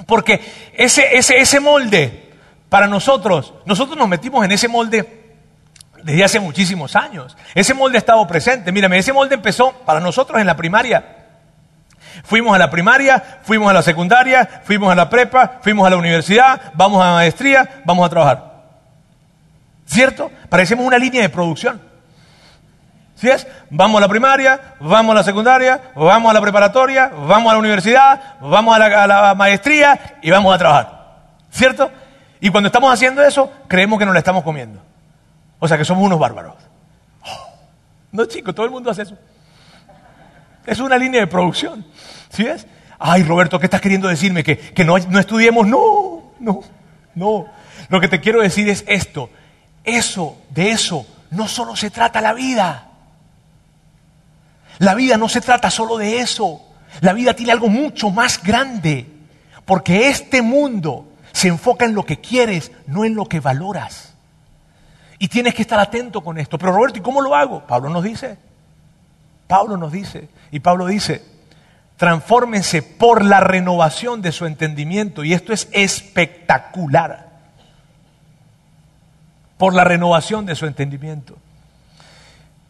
[0.06, 0.42] Porque
[0.74, 2.34] ese, ese, ese molde,
[2.70, 5.20] para nosotros, nosotros nos metimos en ese molde
[6.04, 7.38] desde hace muchísimos años.
[7.54, 8.72] Ese molde ha estado presente.
[8.72, 11.19] Mírame, ese molde empezó para nosotros en la primaria.
[12.24, 15.98] Fuimos a la primaria, fuimos a la secundaria, fuimos a la prepa, fuimos a la
[15.98, 18.50] universidad, vamos a la maestría, vamos a trabajar.
[19.86, 20.32] ¿Cierto?
[20.50, 21.82] Parecemos una línea de producción.
[23.20, 23.46] ¿Sí es?
[23.70, 27.60] Vamos a la primaria, vamos a la secundaria, vamos a la preparatoria, vamos a la
[27.60, 31.00] universidad, vamos a la, maestría y vamos a trabajar.
[31.52, 31.92] ¿Cierto?
[32.40, 34.82] Y cuando estamos haciendo eso, creemos que nos la estamos comiendo.
[35.60, 36.54] O sea, que somos unos bárbaros.
[37.26, 37.50] Oh,
[38.14, 39.18] no, chicos, todo el mundo hace eso.
[40.66, 41.86] Es una línea de producción.
[42.30, 42.68] ¿Sí es?
[43.00, 44.44] Ay, Roberto, ¿qué estás queriendo decirme?
[44.44, 45.66] ¿Que, que no, no estudiemos?
[45.66, 46.62] No, no,
[47.16, 47.46] no.
[47.88, 49.30] Lo que te quiero decir es esto.
[49.84, 52.90] Eso, de eso, no solo se trata la vida.
[54.80, 56.62] La vida no se trata solo de eso.
[57.02, 59.08] La vida tiene algo mucho más grande.
[59.66, 64.14] Porque este mundo se enfoca en lo que quieres, no en lo que valoras.
[65.20, 66.58] Y tienes que estar atento con esto.
[66.58, 67.66] Pero Roberto, ¿y cómo lo hago?
[67.66, 68.38] Pablo nos dice.
[69.50, 70.30] Pablo nos dice.
[70.52, 71.24] Y Pablo dice,
[71.98, 75.24] transfórmense por la renovación de su entendimiento.
[75.24, 77.30] Y esto es espectacular.
[79.58, 81.36] Por la renovación de su entendimiento.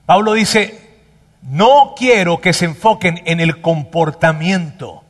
[0.05, 0.95] Pablo dice,
[1.41, 5.03] no quiero que se enfoquen en el comportamiento,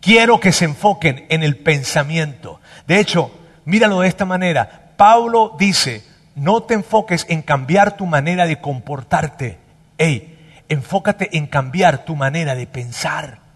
[0.00, 2.60] quiero que se enfoquen en el pensamiento.
[2.86, 3.32] De hecho,
[3.64, 4.92] míralo de esta manera.
[4.96, 6.04] Pablo dice,
[6.36, 9.58] no te enfoques en cambiar tu manera de comportarte.
[9.98, 10.35] Ey,
[10.68, 13.46] enfócate en cambiar tu manera de pensar.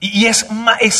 [0.00, 0.46] Y es,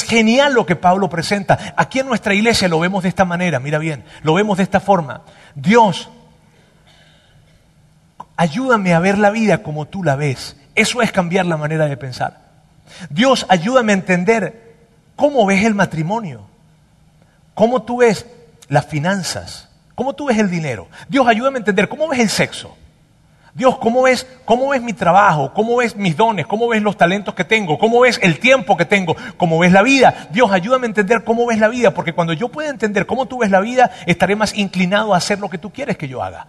[0.06, 1.58] genial lo que Pablo presenta.
[1.76, 4.78] Aquí en nuestra iglesia lo vemos de esta manera, mira bien, lo vemos de esta
[4.78, 5.22] forma.
[5.54, 6.10] Dios,
[8.36, 10.56] ayúdame a ver la vida como tú la ves.
[10.74, 12.40] Eso es cambiar la manera de pensar.
[13.08, 14.76] Dios, ayúdame a entender
[15.16, 16.46] cómo ves el matrimonio,
[17.54, 18.26] cómo tú ves
[18.68, 20.88] las finanzas, cómo tú ves el dinero.
[21.08, 22.76] Dios, ayúdame a entender cómo ves el sexo.
[23.52, 25.52] Dios, ¿cómo ves, ¿cómo mi trabajo?
[25.52, 26.46] ¿Cómo ves mis dones?
[26.46, 27.78] ¿Cómo ves los talentos que tengo?
[27.78, 29.16] ¿Cómo ves el tiempo que tengo?
[29.36, 30.28] ¿Cómo ves la vida?
[30.30, 33.38] Dios, ayúdame a entender cómo ves la vida, porque cuando yo pueda entender cómo tú
[33.38, 36.46] ves la vida, estaré más inclinado a hacer lo que tú quieres que yo haga.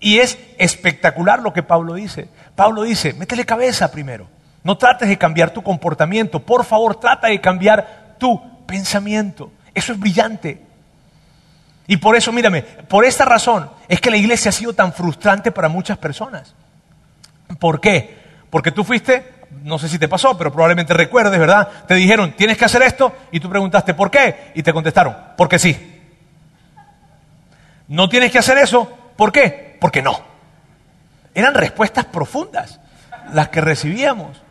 [0.00, 2.28] Y es espectacular lo que Pablo dice.
[2.54, 4.28] Pablo dice, métele cabeza primero.
[4.62, 6.40] No trates de cambiar tu comportamiento.
[6.40, 9.50] Por favor, trata de cambiar tu pensamiento.
[9.74, 10.67] Eso es brillante.
[11.90, 15.50] Y por eso, mírame, por esta razón es que la iglesia ha sido tan frustrante
[15.50, 16.54] para muchas personas.
[17.58, 18.18] ¿Por qué?
[18.50, 19.32] Porque tú fuiste,
[19.64, 21.66] no sé si te pasó, pero probablemente recuerdes, ¿verdad?
[21.88, 24.52] Te dijeron, tienes que hacer esto, y tú preguntaste, ¿por qué?
[24.54, 26.02] Y te contestaron, porque sí.
[27.88, 29.78] No tienes que hacer eso, ¿por qué?
[29.80, 30.20] Porque no.
[31.34, 32.80] Eran respuestas profundas
[33.32, 34.42] las que recibíamos.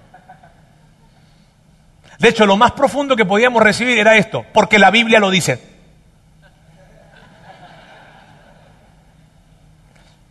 [2.17, 5.77] De hecho, lo más profundo que podíamos recibir era esto, porque la Biblia lo dice.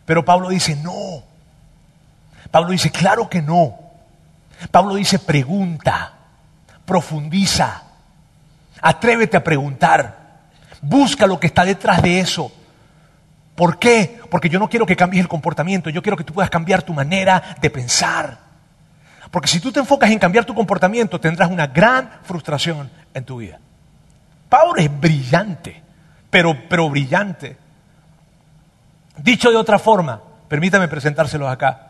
[0.07, 1.21] Pero Pablo dice, no.
[2.49, 3.77] Pablo dice, claro que no.
[4.71, 6.13] Pablo dice, pregunta,
[6.85, 7.83] profundiza,
[8.81, 10.45] atrévete a preguntar,
[10.81, 12.49] busca lo que está detrás de eso.
[13.53, 14.21] ¿Por qué?
[14.31, 16.93] Porque yo no quiero que cambies el comportamiento, yo quiero que tú puedas cambiar tu
[16.93, 18.37] manera de pensar.
[19.29, 23.39] Porque si tú te enfocas en cambiar tu comportamiento, tendrás una gran frustración en tu
[23.39, 23.59] vida.
[24.47, 25.83] Pablo es brillante,
[26.29, 27.66] pero, pero brillante.
[29.17, 31.87] Dicho de otra forma, permítame presentárselos acá.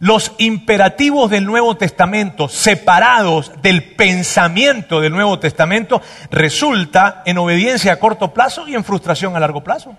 [0.00, 6.00] Los imperativos del Nuevo Testamento, separados del pensamiento del Nuevo Testamento,
[6.30, 9.94] resulta en obediencia a corto plazo y en frustración a largo plazo.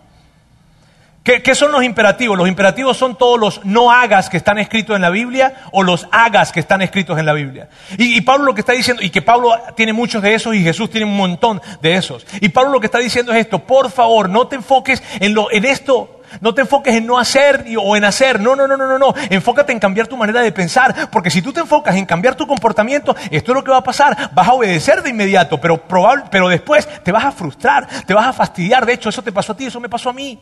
[1.24, 2.36] ¿Qué, son los imperativos?
[2.36, 6.08] Los imperativos son todos los no hagas que están escritos en la Biblia o los
[6.12, 7.70] hagas que están escritos en la Biblia.
[7.96, 10.64] Y, y, Pablo lo que está diciendo, y que Pablo tiene muchos de esos y
[10.64, 12.26] Jesús tiene un montón de esos.
[12.40, 15.52] Y Pablo lo que está diciendo es esto, por favor, no te enfoques en, lo,
[15.52, 18.40] en esto no te enfoques en no hacer o en hacer.
[18.40, 19.14] No, no, no, no, no, no.
[19.30, 21.10] Enfócate en cambiar tu manera de pensar.
[21.12, 23.84] Porque si tú te enfocas en cambiar tu comportamiento, esto es lo que va a
[23.84, 24.32] pasar.
[24.34, 28.28] Vas a obedecer de inmediato, pero, probable, pero después te vas a frustrar, te vas
[28.28, 28.86] a fastidiar.
[28.86, 30.40] De hecho, eso te pasó a ti, eso me pasó a mí.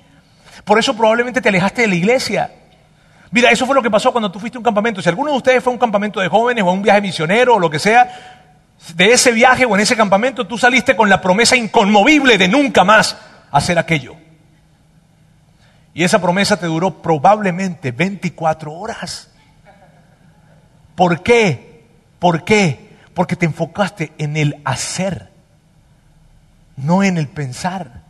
[0.63, 2.51] Por eso probablemente te alejaste de la iglesia.
[3.31, 5.01] Mira, eso fue lo que pasó cuando tú fuiste a un campamento.
[5.01, 7.55] Si alguno de ustedes fue a un campamento de jóvenes o a un viaje misionero
[7.55, 8.37] o lo que sea,
[8.95, 12.83] de ese viaje o en ese campamento tú saliste con la promesa inconmovible de nunca
[12.83, 13.17] más
[13.51, 14.15] hacer aquello.
[15.93, 19.29] Y esa promesa te duró probablemente 24 horas.
[20.95, 21.85] ¿Por qué?
[22.19, 22.89] ¿Por qué?
[23.13, 25.29] Porque te enfocaste en el hacer,
[26.77, 28.03] no en el pensar.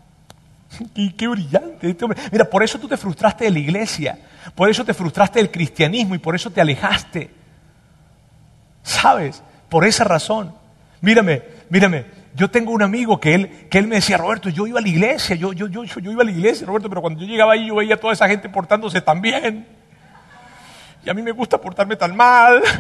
[0.96, 2.22] Y qué brillante este hombre.
[2.32, 4.20] Mira, por eso tú te frustraste de la iglesia,
[4.56, 7.32] por eso te frustraste del cristianismo y por eso te alejaste.
[8.84, 9.42] ¿Sabes?
[9.70, 10.54] Por esa razón.
[11.02, 14.80] Mírame, mírame, yo tengo un amigo que él, que él me decía, Roberto, yo iba
[14.80, 17.28] a la iglesia, yo, yo, yo, yo iba a la iglesia, Roberto, pero cuando yo
[17.28, 19.68] llegaba ahí yo veía toda esa gente portándose tan bien.
[21.04, 22.62] Y a mí me gusta portarme tan mal.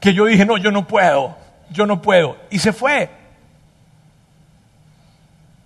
[0.00, 1.36] Que yo dije, no, yo no puedo,
[1.72, 2.36] yo no puedo.
[2.50, 3.10] Y se fue.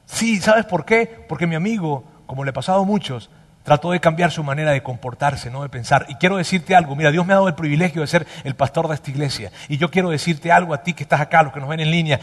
[0.06, 1.26] Sí, ¿sabes por qué?
[1.28, 3.28] Porque mi amigo, como le ha pasado a muchos,
[3.62, 6.06] Trató de cambiar su manera de comportarse, no de pensar.
[6.08, 8.88] Y quiero decirte algo, mira, Dios me ha dado el privilegio de ser el pastor
[8.88, 9.52] de esta iglesia.
[9.68, 11.90] Y yo quiero decirte algo a ti que estás acá, los que nos ven en
[11.90, 12.18] línea,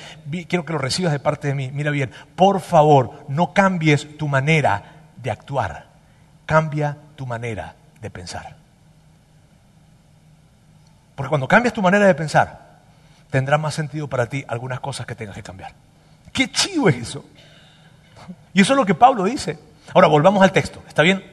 [0.47, 1.71] quiero que lo recibas de parte de mí.
[1.73, 4.83] Mira bien, por favor, no cambies tu manera
[5.15, 5.85] de actuar,
[6.45, 8.55] cambia tu manera de pensar.
[11.15, 12.79] Porque cuando cambias tu manera de pensar,
[13.29, 15.73] tendrá más sentido para ti algunas cosas que tengas que cambiar.
[16.33, 17.25] ¡Qué chido es eso!
[18.53, 19.57] Y eso es lo que Pablo dice.
[19.93, 21.23] Ahora volvamos al texto, ¿está bien?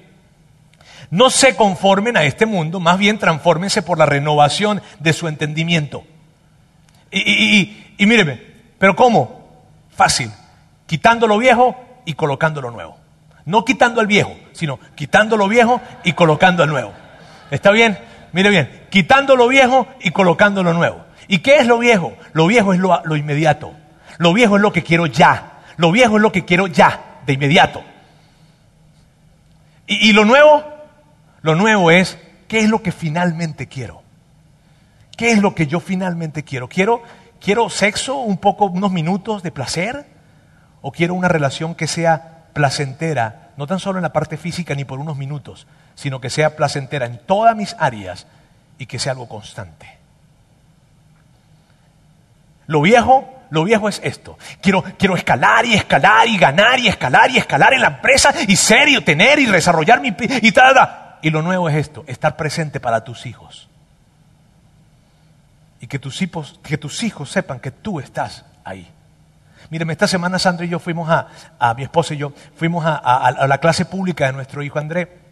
[1.11, 6.05] No se conformen a este mundo, más bien transfórmense por la renovación de su entendimiento.
[7.11, 8.41] Y, y, míreme,
[8.79, 9.65] ¿pero cómo?
[9.95, 10.31] Fácil,
[10.87, 12.99] quitando lo viejo y colocando lo nuevo.
[13.45, 16.93] No quitando al viejo, sino quitando lo viejo y colocando al nuevo.
[17.51, 17.97] ¿Está bien?
[18.33, 21.05] Mire bien, quitando lo viejo y colocando lo nuevo.
[21.29, 22.15] ¿Y qué es lo viejo?
[22.33, 23.73] Lo viejo es lo, lo inmediato.
[24.19, 25.53] Lo viejo es lo que quiero ya.
[25.77, 27.83] Lo viejo es lo que quiero ya, de inmediato.
[29.87, 30.65] ¿Y, lo nuevo?
[31.43, 32.19] Lo nuevo es,
[32.49, 34.03] ¿qué es lo que finalmente quiero?
[35.17, 36.69] ¿Qué es lo que yo finalmente quiero?
[36.69, 37.03] ¿Quiero,
[37.41, 40.07] quiero sexo, un poco, unos minutos de placer?
[40.83, 44.85] ¿O quiero una relación que sea placentera, no tan solo en la parte física ni
[44.85, 48.27] por unos minutos, sino que sea placentera en todas mis áreas
[48.79, 49.97] y que sea algo constante?
[52.67, 54.39] Lo viejo, lo viejo es esto.
[54.61, 58.57] Quiero, quiero escalar y escalar y ganar y escalar y escalar en la empresa y
[58.57, 60.15] ser y tener y desarrollar mi...
[60.43, 60.75] y tal,
[61.23, 63.69] Y lo nuevo es esto, estar presente para tus hijos.
[65.81, 68.91] Y que tus hijos, que tus hijos sepan que tú estás ahí.
[69.71, 72.97] Míreme, esta semana Sandra y yo fuimos a, a mi esposa y yo, fuimos a,
[72.97, 75.26] a la clase pública de nuestro hijo André.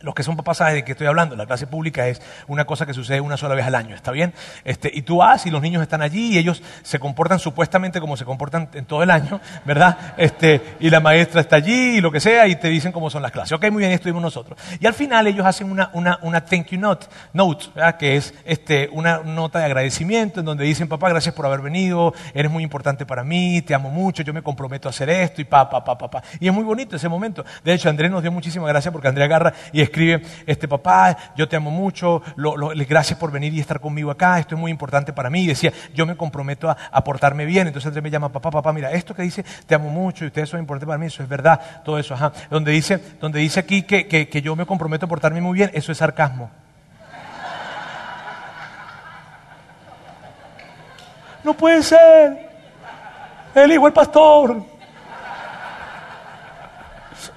[0.00, 1.36] Los que son papás saben de qué estoy hablando.
[1.36, 4.32] La clase pública es una cosa que sucede una sola vez al año, ¿está bien?
[4.64, 8.16] Este, y tú vas y los niños están allí y ellos se comportan supuestamente como
[8.16, 10.14] se comportan en todo el año, ¿verdad?
[10.16, 13.20] Este, y la maestra está allí y lo que sea y te dicen cómo son
[13.20, 13.52] las clases.
[13.52, 14.58] Ok, muy bien, estuvimos nosotros.
[14.78, 17.66] Y al final ellos hacen una, una, una thank you note, note
[17.98, 22.14] que es este, una nota de agradecimiento en donde dicen, papá, gracias por haber venido,
[22.32, 25.44] eres muy importante para mí, te amo mucho, yo me comprometo a hacer esto y
[25.44, 26.22] pa, pa, pa, pa, pa.
[26.40, 27.44] Y es muy bonito ese momento.
[27.62, 31.48] De hecho, Andrés nos dio muchísimas gracias porque Andrés agarra y escribe, este papá, yo
[31.48, 32.22] te amo mucho,
[32.88, 35.46] gracias por venir y estar conmigo acá, esto es muy importante para mí.
[35.46, 37.66] Decía, yo me comprometo a, portarme bien.
[37.66, 40.48] Entonces Andrés me llama, papá, papá, mira, esto que dice, te amo mucho y ustedes
[40.48, 42.32] son importantes para mí, eso es verdad, todo eso, ajá.
[42.48, 45.92] Donde dice, donde dice aquí que, que yo me comprometo a portarme muy bien, eso
[45.92, 46.50] es sarcasmo.
[51.42, 52.50] No puede ser.
[53.54, 54.62] El hijo, el pastor.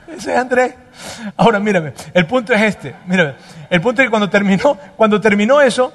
[0.07, 0.82] Ese es Andrés.
[1.37, 2.95] Ahora, mírame, el punto es este.
[3.05, 3.35] Mírame,
[3.69, 5.93] el punto es que cuando terminó, cuando terminó eso,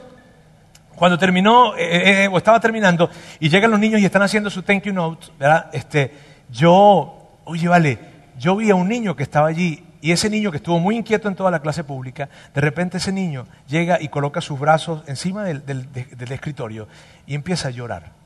[0.95, 3.09] cuando terminó, eh, eh, eh, o estaba terminando,
[3.41, 5.71] y llegan los niños y están haciendo su thank you note, ¿verdad?
[5.73, 6.13] Este,
[6.51, 7.99] yo, oye, vale,
[8.39, 11.29] yo vi a un niño que estaba allí, y ese niño que estuvo muy inquieto
[11.29, 15.43] en toda la clase pública, de repente ese niño llega y coloca sus brazos encima
[15.45, 15.85] del
[16.31, 16.87] escritorio
[17.27, 18.18] y empieza a llorar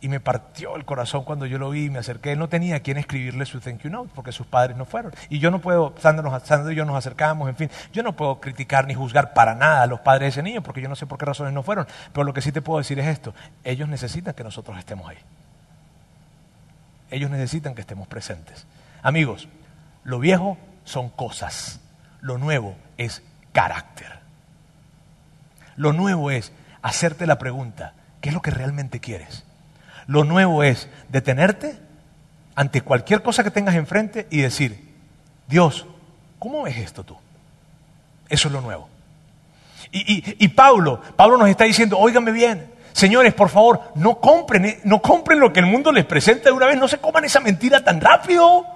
[0.00, 2.32] y me partió el corazón cuando yo lo vi y me acerqué.
[2.32, 5.12] Él no tenía a quien escribirle su thank you note porque sus padres no fueron.
[5.30, 6.30] Y yo no puedo, Sandra,
[6.72, 9.86] y yo nos acercamos, en fin, yo no puedo criticar ni juzgar para nada a
[9.86, 11.86] los padres de ese niño porque yo no sé por qué razones no fueron.
[12.12, 13.34] Pero lo que sí te puedo decir es esto,
[13.64, 15.18] ellos necesitan que nosotros estemos ahí.
[17.10, 18.66] Ellos necesitan que estemos presentes.
[19.02, 19.48] Amigos,
[20.04, 21.80] lo viejo son cosas,
[22.20, 23.22] lo nuevo es
[23.52, 24.18] carácter.
[25.76, 29.45] Lo nuevo es hacerte la pregunta, ¿qué es lo que realmente quieres?
[30.06, 31.76] Lo nuevo es detenerte
[32.54, 34.94] ante cualquier cosa que tengas enfrente y decir,
[35.46, 35.86] Dios,
[36.38, 37.16] ¿cómo ves esto tú?
[38.28, 38.88] Eso es lo nuevo.
[39.92, 45.40] Y, Pablo, Pablo nos está diciendo, óigame bien, señores, por favor, no compren, no compren
[45.40, 48.00] lo que el mundo les presenta de una vez, no se coman esa mentira tan
[48.00, 48.66] rápido.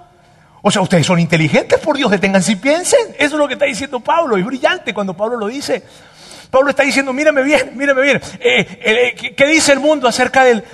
[0.63, 3.15] O sea, ustedes son inteligentes, por Dios, deténganse y piensen.
[3.17, 5.83] Eso es lo que está diciendo Pablo, es brillante cuando Pablo lo dice.
[6.51, 8.21] Pablo está diciendo, mírame bien, mírame bien.
[8.41, 10.65] Eh, eh, ¿qué, dice el mundo acerca del,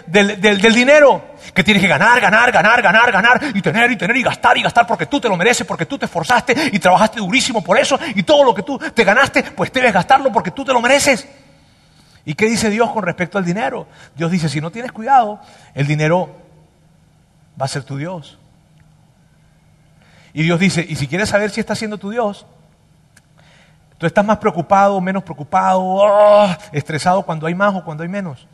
[0.73, 1.35] dinero?
[1.53, 4.63] Que tienes que ganar, ganar, ganar, ganar, ganar, y tener, y tener, y gastar, y
[4.63, 7.99] gastar porque tú te lo mereces, porque tú te esforzaste y trabajaste durísimo por eso,
[8.15, 11.27] y todo lo que tú te ganaste, pues debes gastarlo porque tú te lo mereces.
[12.25, 13.87] ¿Y qué dice Dios con respecto al dinero?
[14.15, 15.39] Dios dice, si no tienes cuidado,
[15.75, 16.35] el dinero
[17.61, 18.39] va a ser tu Dios.
[20.33, 22.47] Y Dios dice, y si quieres saber si está siendo tu Dios,
[23.97, 28.47] Tú estás más preocupado, menos preocupado, oh, estresado cuando hay más o cuando hay menos.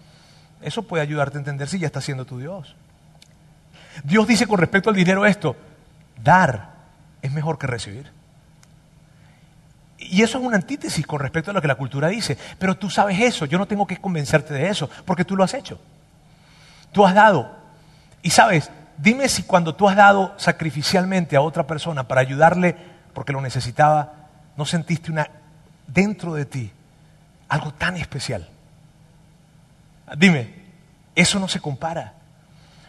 [0.62, 2.76] Eso puede ayudarte a entender si ya está siendo tu Dios.
[4.04, 5.56] Dios dice con respecto al dinero esto,
[6.24, 6.70] dar
[7.22, 8.12] es mejor que recibir.
[9.98, 12.38] Y eso es una antítesis con respecto a lo que la cultura dice.
[12.58, 15.54] Pero tú sabes eso, yo no tengo que convencerte de eso, porque tú lo has
[15.54, 15.80] hecho.
[16.91, 17.52] Tú has dado.
[18.22, 22.76] Y sabes, dime si cuando tú has dado sacrificialmente a otra persona para ayudarle
[23.14, 24.22] porque lo necesitaba,
[24.56, 25.28] no sentiste una
[25.88, 26.72] dentro de ti
[27.49, 28.47] algo tan especial.
[30.18, 30.54] Dime,
[31.16, 32.14] eso no se compara.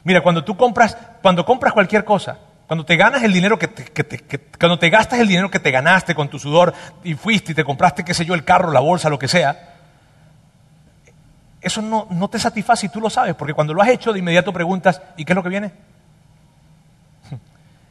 [0.04, 3.68] Mira, cuando tú compras, cuando compras cualquier cosa, cuando te ganas el dinero que,
[4.58, 7.64] cuando te gastas el dinero que te ganaste con tu sudor y fuiste y te
[7.64, 9.74] compraste, qué sé yo, el carro, la bolsa, lo que sea,
[11.60, 14.18] eso no, no te satisface y tú lo sabes, porque cuando lo has hecho de
[14.18, 15.72] inmediato preguntas, ¿y qué es lo que viene?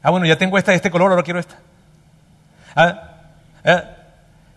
[0.06, 1.56] Ah, bueno, ya tengo esta de este color, ahora quiero esta.
[2.76, 3.13] Ah,
[3.64, 3.84] ¿Eh?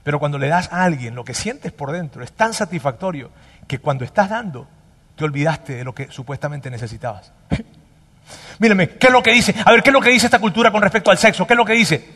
[0.03, 3.31] Pero cuando le das a alguien lo que sientes por dentro es tan satisfactorio
[3.67, 4.69] que cuando estás dando
[5.17, 7.33] te olvidaste de lo que supuestamente necesitabas.
[8.59, 9.55] Mírame, ¿qué es lo que dice?
[9.65, 11.47] A ver, ¿qué es lo que dice esta cultura con respecto al sexo?
[11.47, 12.09] ¿Qué es lo que dice?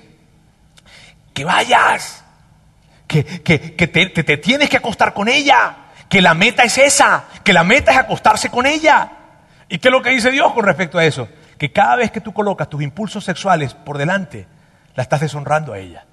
[1.32, 2.24] Que vayas,
[3.06, 5.76] que, te, te tienes que acostar con ella,
[6.08, 9.10] que la meta es esa, que la meta es acostarse con ella.
[9.68, 11.28] ¿Y qué es lo que dice Dios con respecto a eso?
[11.58, 14.46] Que cada vez que tú colocas tus impulsos sexuales por delante,
[14.94, 16.04] la estás deshonrando a ella.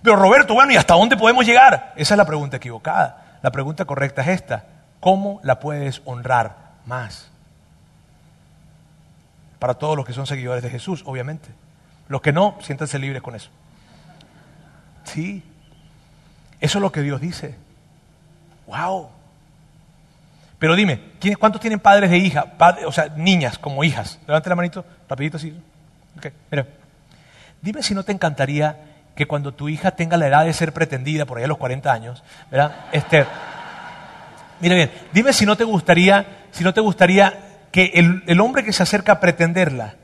[0.00, 1.92] Pero Roberto, bueno, ¿y hasta dónde podemos llegar?
[1.96, 3.38] Esa es la pregunta equivocada.
[3.42, 4.64] La pregunta correcta es esta.
[5.00, 7.28] ¿Cómo la puedes honrar más?
[9.58, 11.48] Para todos los que son seguidores de Jesús, obviamente.
[12.08, 13.50] Los que no, siéntanse libres con eso.
[15.04, 15.42] Sí.
[16.60, 17.56] Eso es lo que Dios dice.
[18.66, 19.08] ¡Wow!
[20.58, 21.00] Pero dime,
[21.38, 22.54] ¿cuántos tienen padres de hija?
[22.86, 24.20] o sea, niñas como hijas.
[24.28, 25.60] Levante la manito, rapidito así.
[26.16, 26.66] Okay, mira.
[27.60, 31.26] Dime si no te encantaría que cuando tu hija tenga la edad de ser pretendida,
[31.26, 32.86] por ahí a los 40 años, ¿verdad?
[32.92, 33.26] Este,
[34.60, 37.34] mira bien, dime si no te gustaría, si no te gustaría
[37.70, 39.94] que el, el hombre que se acerca a pretenderla,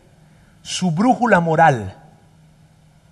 [0.62, 1.94] su brújula moral,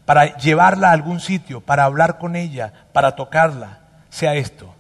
[0.05, 4.77] para llevarla a algún sitio, para hablar con ella, para tocarla, sea esto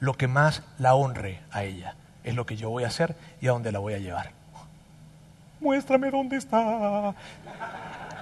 [0.00, 1.94] lo que más la honre a ella.
[2.24, 4.30] Es lo que yo voy a hacer y a dónde la voy a llevar.
[5.60, 7.14] Muéstrame dónde está.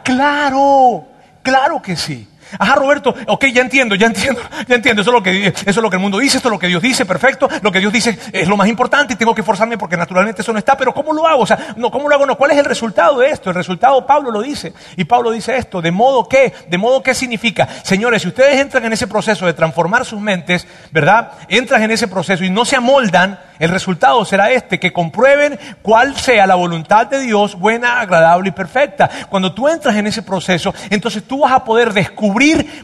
[0.04, 1.06] Claro,
[1.46, 2.26] claro que sí.
[2.58, 5.02] Ajá, Roberto, ok, ya entiendo, ya entiendo, ya entiendo.
[5.02, 6.68] Eso es, lo que, eso es lo que el mundo dice, esto es lo que
[6.68, 7.48] Dios dice, perfecto.
[7.62, 10.52] Lo que Dios dice es lo más importante y tengo que forzarme porque naturalmente eso
[10.52, 10.76] no está.
[10.76, 11.42] Pero ¿cómo lo hago?
[11.42, 12.26] O sea, no, ¿cómo lo hago?
[12.26, 13.50] No, ¿cuál es el resultado de esto?
[13.50, 14.72] El resultado, Pablo lo dice.
[14.96, 18.84] Y Pablo dice esto, de modo que, de modo que significa, señores, si ustedes entran
[18.84, 21.32] en ese proceso de transformar sus mentes, ¿verdad?
[21.48, 26.16] Entran en ese proceso y no se amoldan, el resultado será este, que comprueben cuál
[26.16, 29.08] sea la voluntad de Dios, buena, agradable y perfecta.
[29.28, 32.35] Cuando tú entras en ese proceso, entonces tú vas a poder descubrir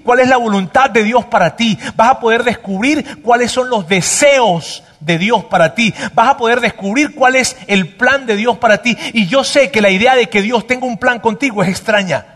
[0.02, 1.78] cuál es la voluntad de Dios para ti.
[1.96, 5.94] Vas a poder descubrir cuáles son los deseos de Dios para ti.
[6.14, 8.96] Vas a poder descubrir cuál es el plan de Dios para ti.
[9.12, 12.26] Y yo sé que la idea de que Dios tenga un plan contigo es extraña.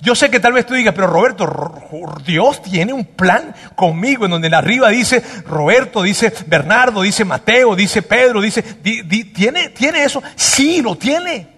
[0.00, 4.30] Yo sé que tal vez tú digas, pero Roberto, Dios tiene un plan conmigo, en
[4.30, 10.22] donde en arriba dice Roberto, dice Bernardo, dice Mateo, dice Pedro, dice, ¿tiene, ¿tiene eso?
[10.36, 11.48] Sí, lo tiene.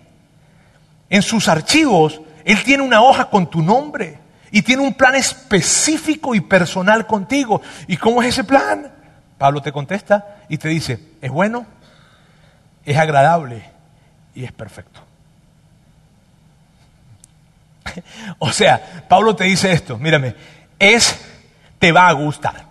[1.11, 4.22] En sus archivos, Él tiene una hoja con tu nombre
[4.53, 7.63] y tiene un plan específico y personal contigo.
[7.89, 8.93] ¿Y cómo es ese plan?
[9.39, 11.67] Pablo te contesta y te dice, es bueno,
[12.85, 13.65] es agradable
[14.35, 15.01] y es perfecto.
[18.39, 20.37] o sea, Pablo te dice esto, mírame,
[20.79, 21.19] es,
[21.79, 22.67] te va a gustar.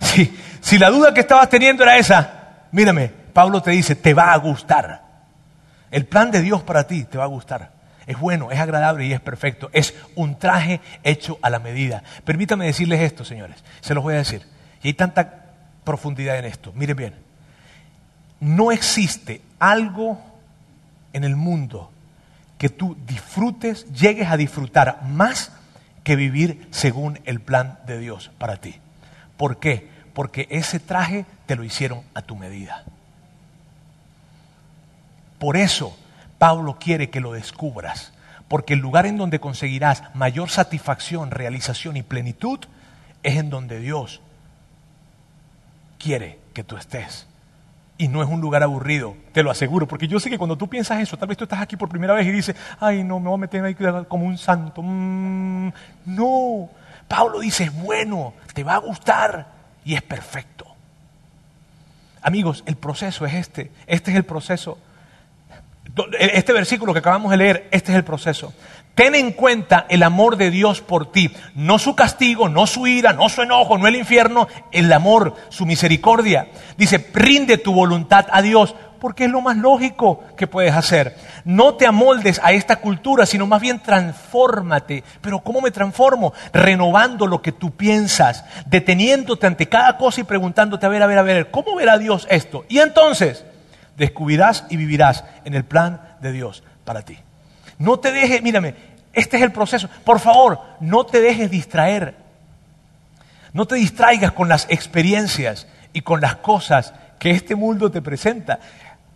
[0.00, 4.32] Si, si la duda que estabas teniendo era esa, mírame, Pablo te dice, te va
[4.32, 5.02] a gustar.
[5.90, 7.79] El plan de Dios para ti te va a gustar
[8.10, 9.70] es bueno, es agradable y es perfecto.
[9.72, 12.02] Es un traje hecho a la medida.
[12.24, 13.62] Permítame decirles esto, señores.
[13.80, 14.42] Se los voy a decir.
[14.82, 15.44] Y hay tanta
[15.84, 16.72] profundidad en esto.
[16.74, 17.14] Miren bien.
[18.40, 20.20] No existe algo
[21.12, 21.92] en el mundo
[22.58, 25.52] que tú disfrutes, llegues a disfrutar más
[26.02, 28.74] que vivir según el plan de Dios para ti.
[29.36, 29.88] ¿Por qué?
[30.14, 32.82] Porque ese traje te lo hicieron a tu medida.
[35.38, 35.96] Por eso
[36.40, 38.14] Pablo quiere que lo descubras,
[38.48, 42.60] porque el lugar en donde conseguirás mayor satisfacción, realización y plenitud
[43.22, 44.22] es en donde Dios
[45.98, 47.26] quiere que tú estés.
[47.98, 50.66] Y no es un lugar aburrido, te lo aseguro, porque yo sé que cuando tú
[50.66, 53.28] piensas eso, tal vez tú estás aquí por primera vez y dices, ay, no, me
[53.28, 53.76] voy a meter ahí
[54.08, 54.80] como un santo.
[54.82, 55.70] Mm,
[56.06, 56.70] no,
[57.06, 59.46] Pablo dice, es bueno, te va a gustar
[59.84, 60.64] y es perfecto.
[62.22, 64.78] Amigos, el proceso es este, este es el proceso
[66.18, 68.52] este versículo que acabamos de leer, este es el proceso.
[68.94, 73.12] Ten en cuenta el amor de Dios por ti, no su castigo, no su ira,
[73.12, 76.48] no su enojo, no el infierno, el amor, su misericordia.
[76.76, 81.16] Dice, rinde tu voluntad a Dios, porque es lo más lógico que puedes hacer.
[81.44, 85.02] No te amoldes a esta cultura, sino más bien transfórmate.
[85.22, 86.34] Pero ¿cómo me transformo?
[86.52, 91.18] Renovando lo que tú piensas, deteniéndote ante cada cosa y preguntándote, a ver, a ver,
[91.18, 92.66] a ver, ¿cómo verá Dios esto?
[92.68, 93.44] Y entonces
[94.00, 97.18] descubrirás y vivirás en el plan de Dios para ti.
[97.78, 98.74] No te dejes, mírame,
[99.12, 99.90] este es el proceso.
[100.04, 102.16] Por favor, no te dejes distraer.
[103.52, 108.58] No te distraigas con las experiencias y con las cosas que este mundo te presenta.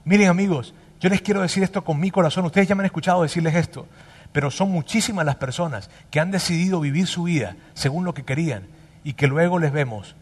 [0.05, 2.45] Miren amigos, yo les quiero decir esto con mi corazón.
[2.45, 3.87] Ustedes ya me han escuchado decirles esto.
[4.33, 8.67] Pero son muchísimas las personas que han decidido vivir su vida según lo que querían
[9.03, 10.15] y que luego les vemos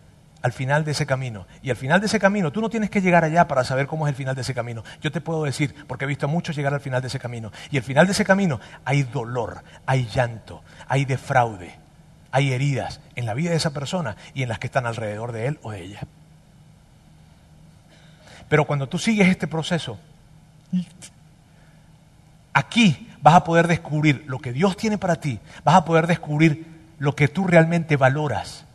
[0.43, 1.47] al final de ese camino.
[1.63, 4.07] Y al final de ese camino, tú no tienes que llegar allá para saber cómo
[4.07, 4.85] es el final de ese camino.
[5.01, 7.53] Yo te puedo decir, porque he visto a muchos llegar al final de ese camino.
[7.71, 11.75] Y al final de ese camino hay dolor, hay llanto, hay defraude,
[12.33, 15.47] hay heridas en la vida de esa persona y en las que están alrededor de
[15.47, 16.01] él o de ella.
[18.49, 19.99] Pero cuando tú sigues este proceso,
[22.53, 26.67] aquí vas a poder descubrir lo que Dios tiene para ti, vas a poder descubrir
[26.99, 28.67] lo que tú realmente valoras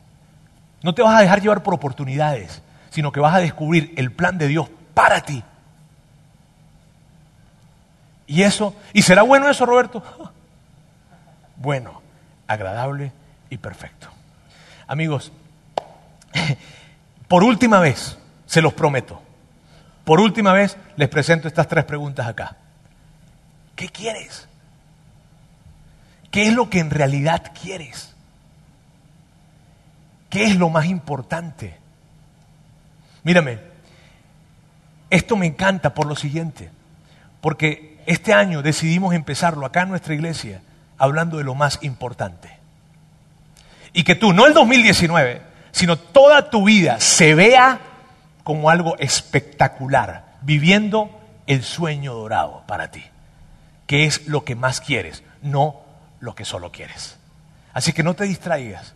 [0.84, 4.38] no te vas a dejar llevar por oportunidades, sino que vas a descubrir el plan
[4.38, 5.44] de Dios para ti.
[8.28, 10.04] Y eso, ¿y será bueno eso, Roberto?
[11.60, 12.04] Bueno,
[12.46, 13.12] agradable
[13.50, 14.10] y perfecto.
[14.86, 15.32] Amigos,
[17.28, 18.16] por última vez,
[18.46, 19.20] se los prometo,
[20.06, 22.58] por última vez les presento estas tres preguntas acá.
[23.76, 24.48] ¿Qué quieres?
[26.30, 28.16] ¿Qué es lo que en realidad quieres?
[30.30, 31.78] ¿Qué es lo más importante?
[33.24, 33.60] Mírame,
[35.10, 36.70] esto me encanta por lo siguiente,
[37.42, 40.62] porque este año decidimos empezarlo acá en nuestra iglesia
[40.98, 42.58] hablando de lo más importante.
[43.94, 47.80] Y que tú, no el 2019, sino toda tu vida se vea
[48.44, 51.10] como algo espectacular, viviendo
[51.48, 53.04] el sueño dorado para ti,
[53.88, 55.82] que es lo que más quieres, no
[56.20, 57.18] lo que solo quieres.
[57.74, 58.94] Así que no te distraigas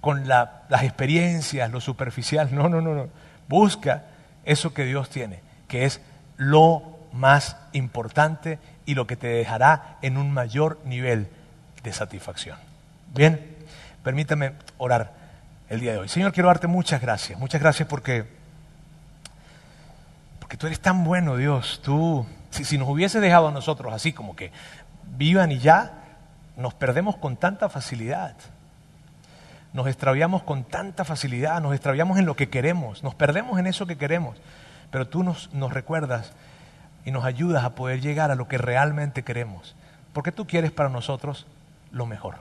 [0.00, 3.08] con las experiencias, lo superficial, no, no, no, no.
[3.48, 4.04] Busca
[4.44, 6.00] eso que Dios tiene, que es
[6.36, 11.28] lo más importante y lo que te dejará en un mayor nivel
[11.82, 12.56] de satisfacción.
[13.14, 13.56] Bien,
[14.02, 15.12] permítame orar
[15.68, 16.08] el día de hoy.
[16.08, 18.24] Señor, quiero darte muchas gracias, muchas gracias porque,
[20.38, 21.80] porque tú eres tan bueno, Dios.
[21.82, 24.52] Tú, si, si nos hubiese dejado a nosotros así como que
[25.16, 25.92] vivan y ya,
[26.56, 28.34] nos perdemos con tanta facilidad.
[29.72, 33.86] Nos extraviamos con tanta facilidad, nos extraviamos en lo que queremos, nos perdemos en eso
[33.86, 34.36] que queremos.
[34.90, 36.32] Pero tú nos, nos recuerdas
[37.04, 39.76] y nos ayudas a poder llegar a lo que realmente queremos.
[40.12, 41.46] Porque tú quieres para nosotros
[41.92, 42.36] lo mejor.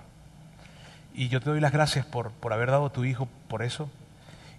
[1.14, 3.90] Y yo te doy las gracias por, por haber dado a tu Hijo por eso.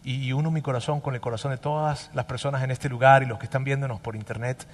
[0.05, 3.23] Y, y uno mi corazón con el corazón de todas las personas en este lugar
[3.23, 4.66] y los que están viéndonos por internet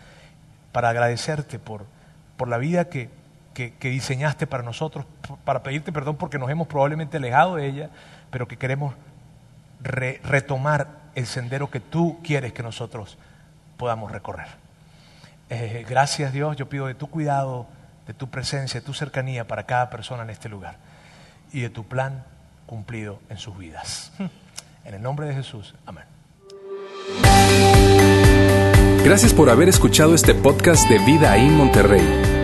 [0.73, 1.87] para agradecerte por,
[2.37, 3.09] por la vida que,
[3.55, 5.07] que, diseñaste para nosotros,
[5.45, 7.91] para pedirte perdón porque nos hemos probablemente alejado de ella,
[8.31, 8.95] pero que queremos
[9.81, 13.17] re- retomar el sendero que tú quieres que nosotros
[13.77, 14.49] podamos recorrer.
[15.51, 17.67] Eh, gracias Dios, yo pido de tu cuidado,
[18.07, 20.77] de tu presencia, de tu cercanía para cada persona en este lugar
[21.53, 22.25] y de tu plan
[22.67, 24.13] cumplido en sus vidas.
[24.85, 26.05] En el nombre de Jesús, amén.
[29.05, 32.44] Gracias por haber escuchado este podcast de Vida en Monterrey.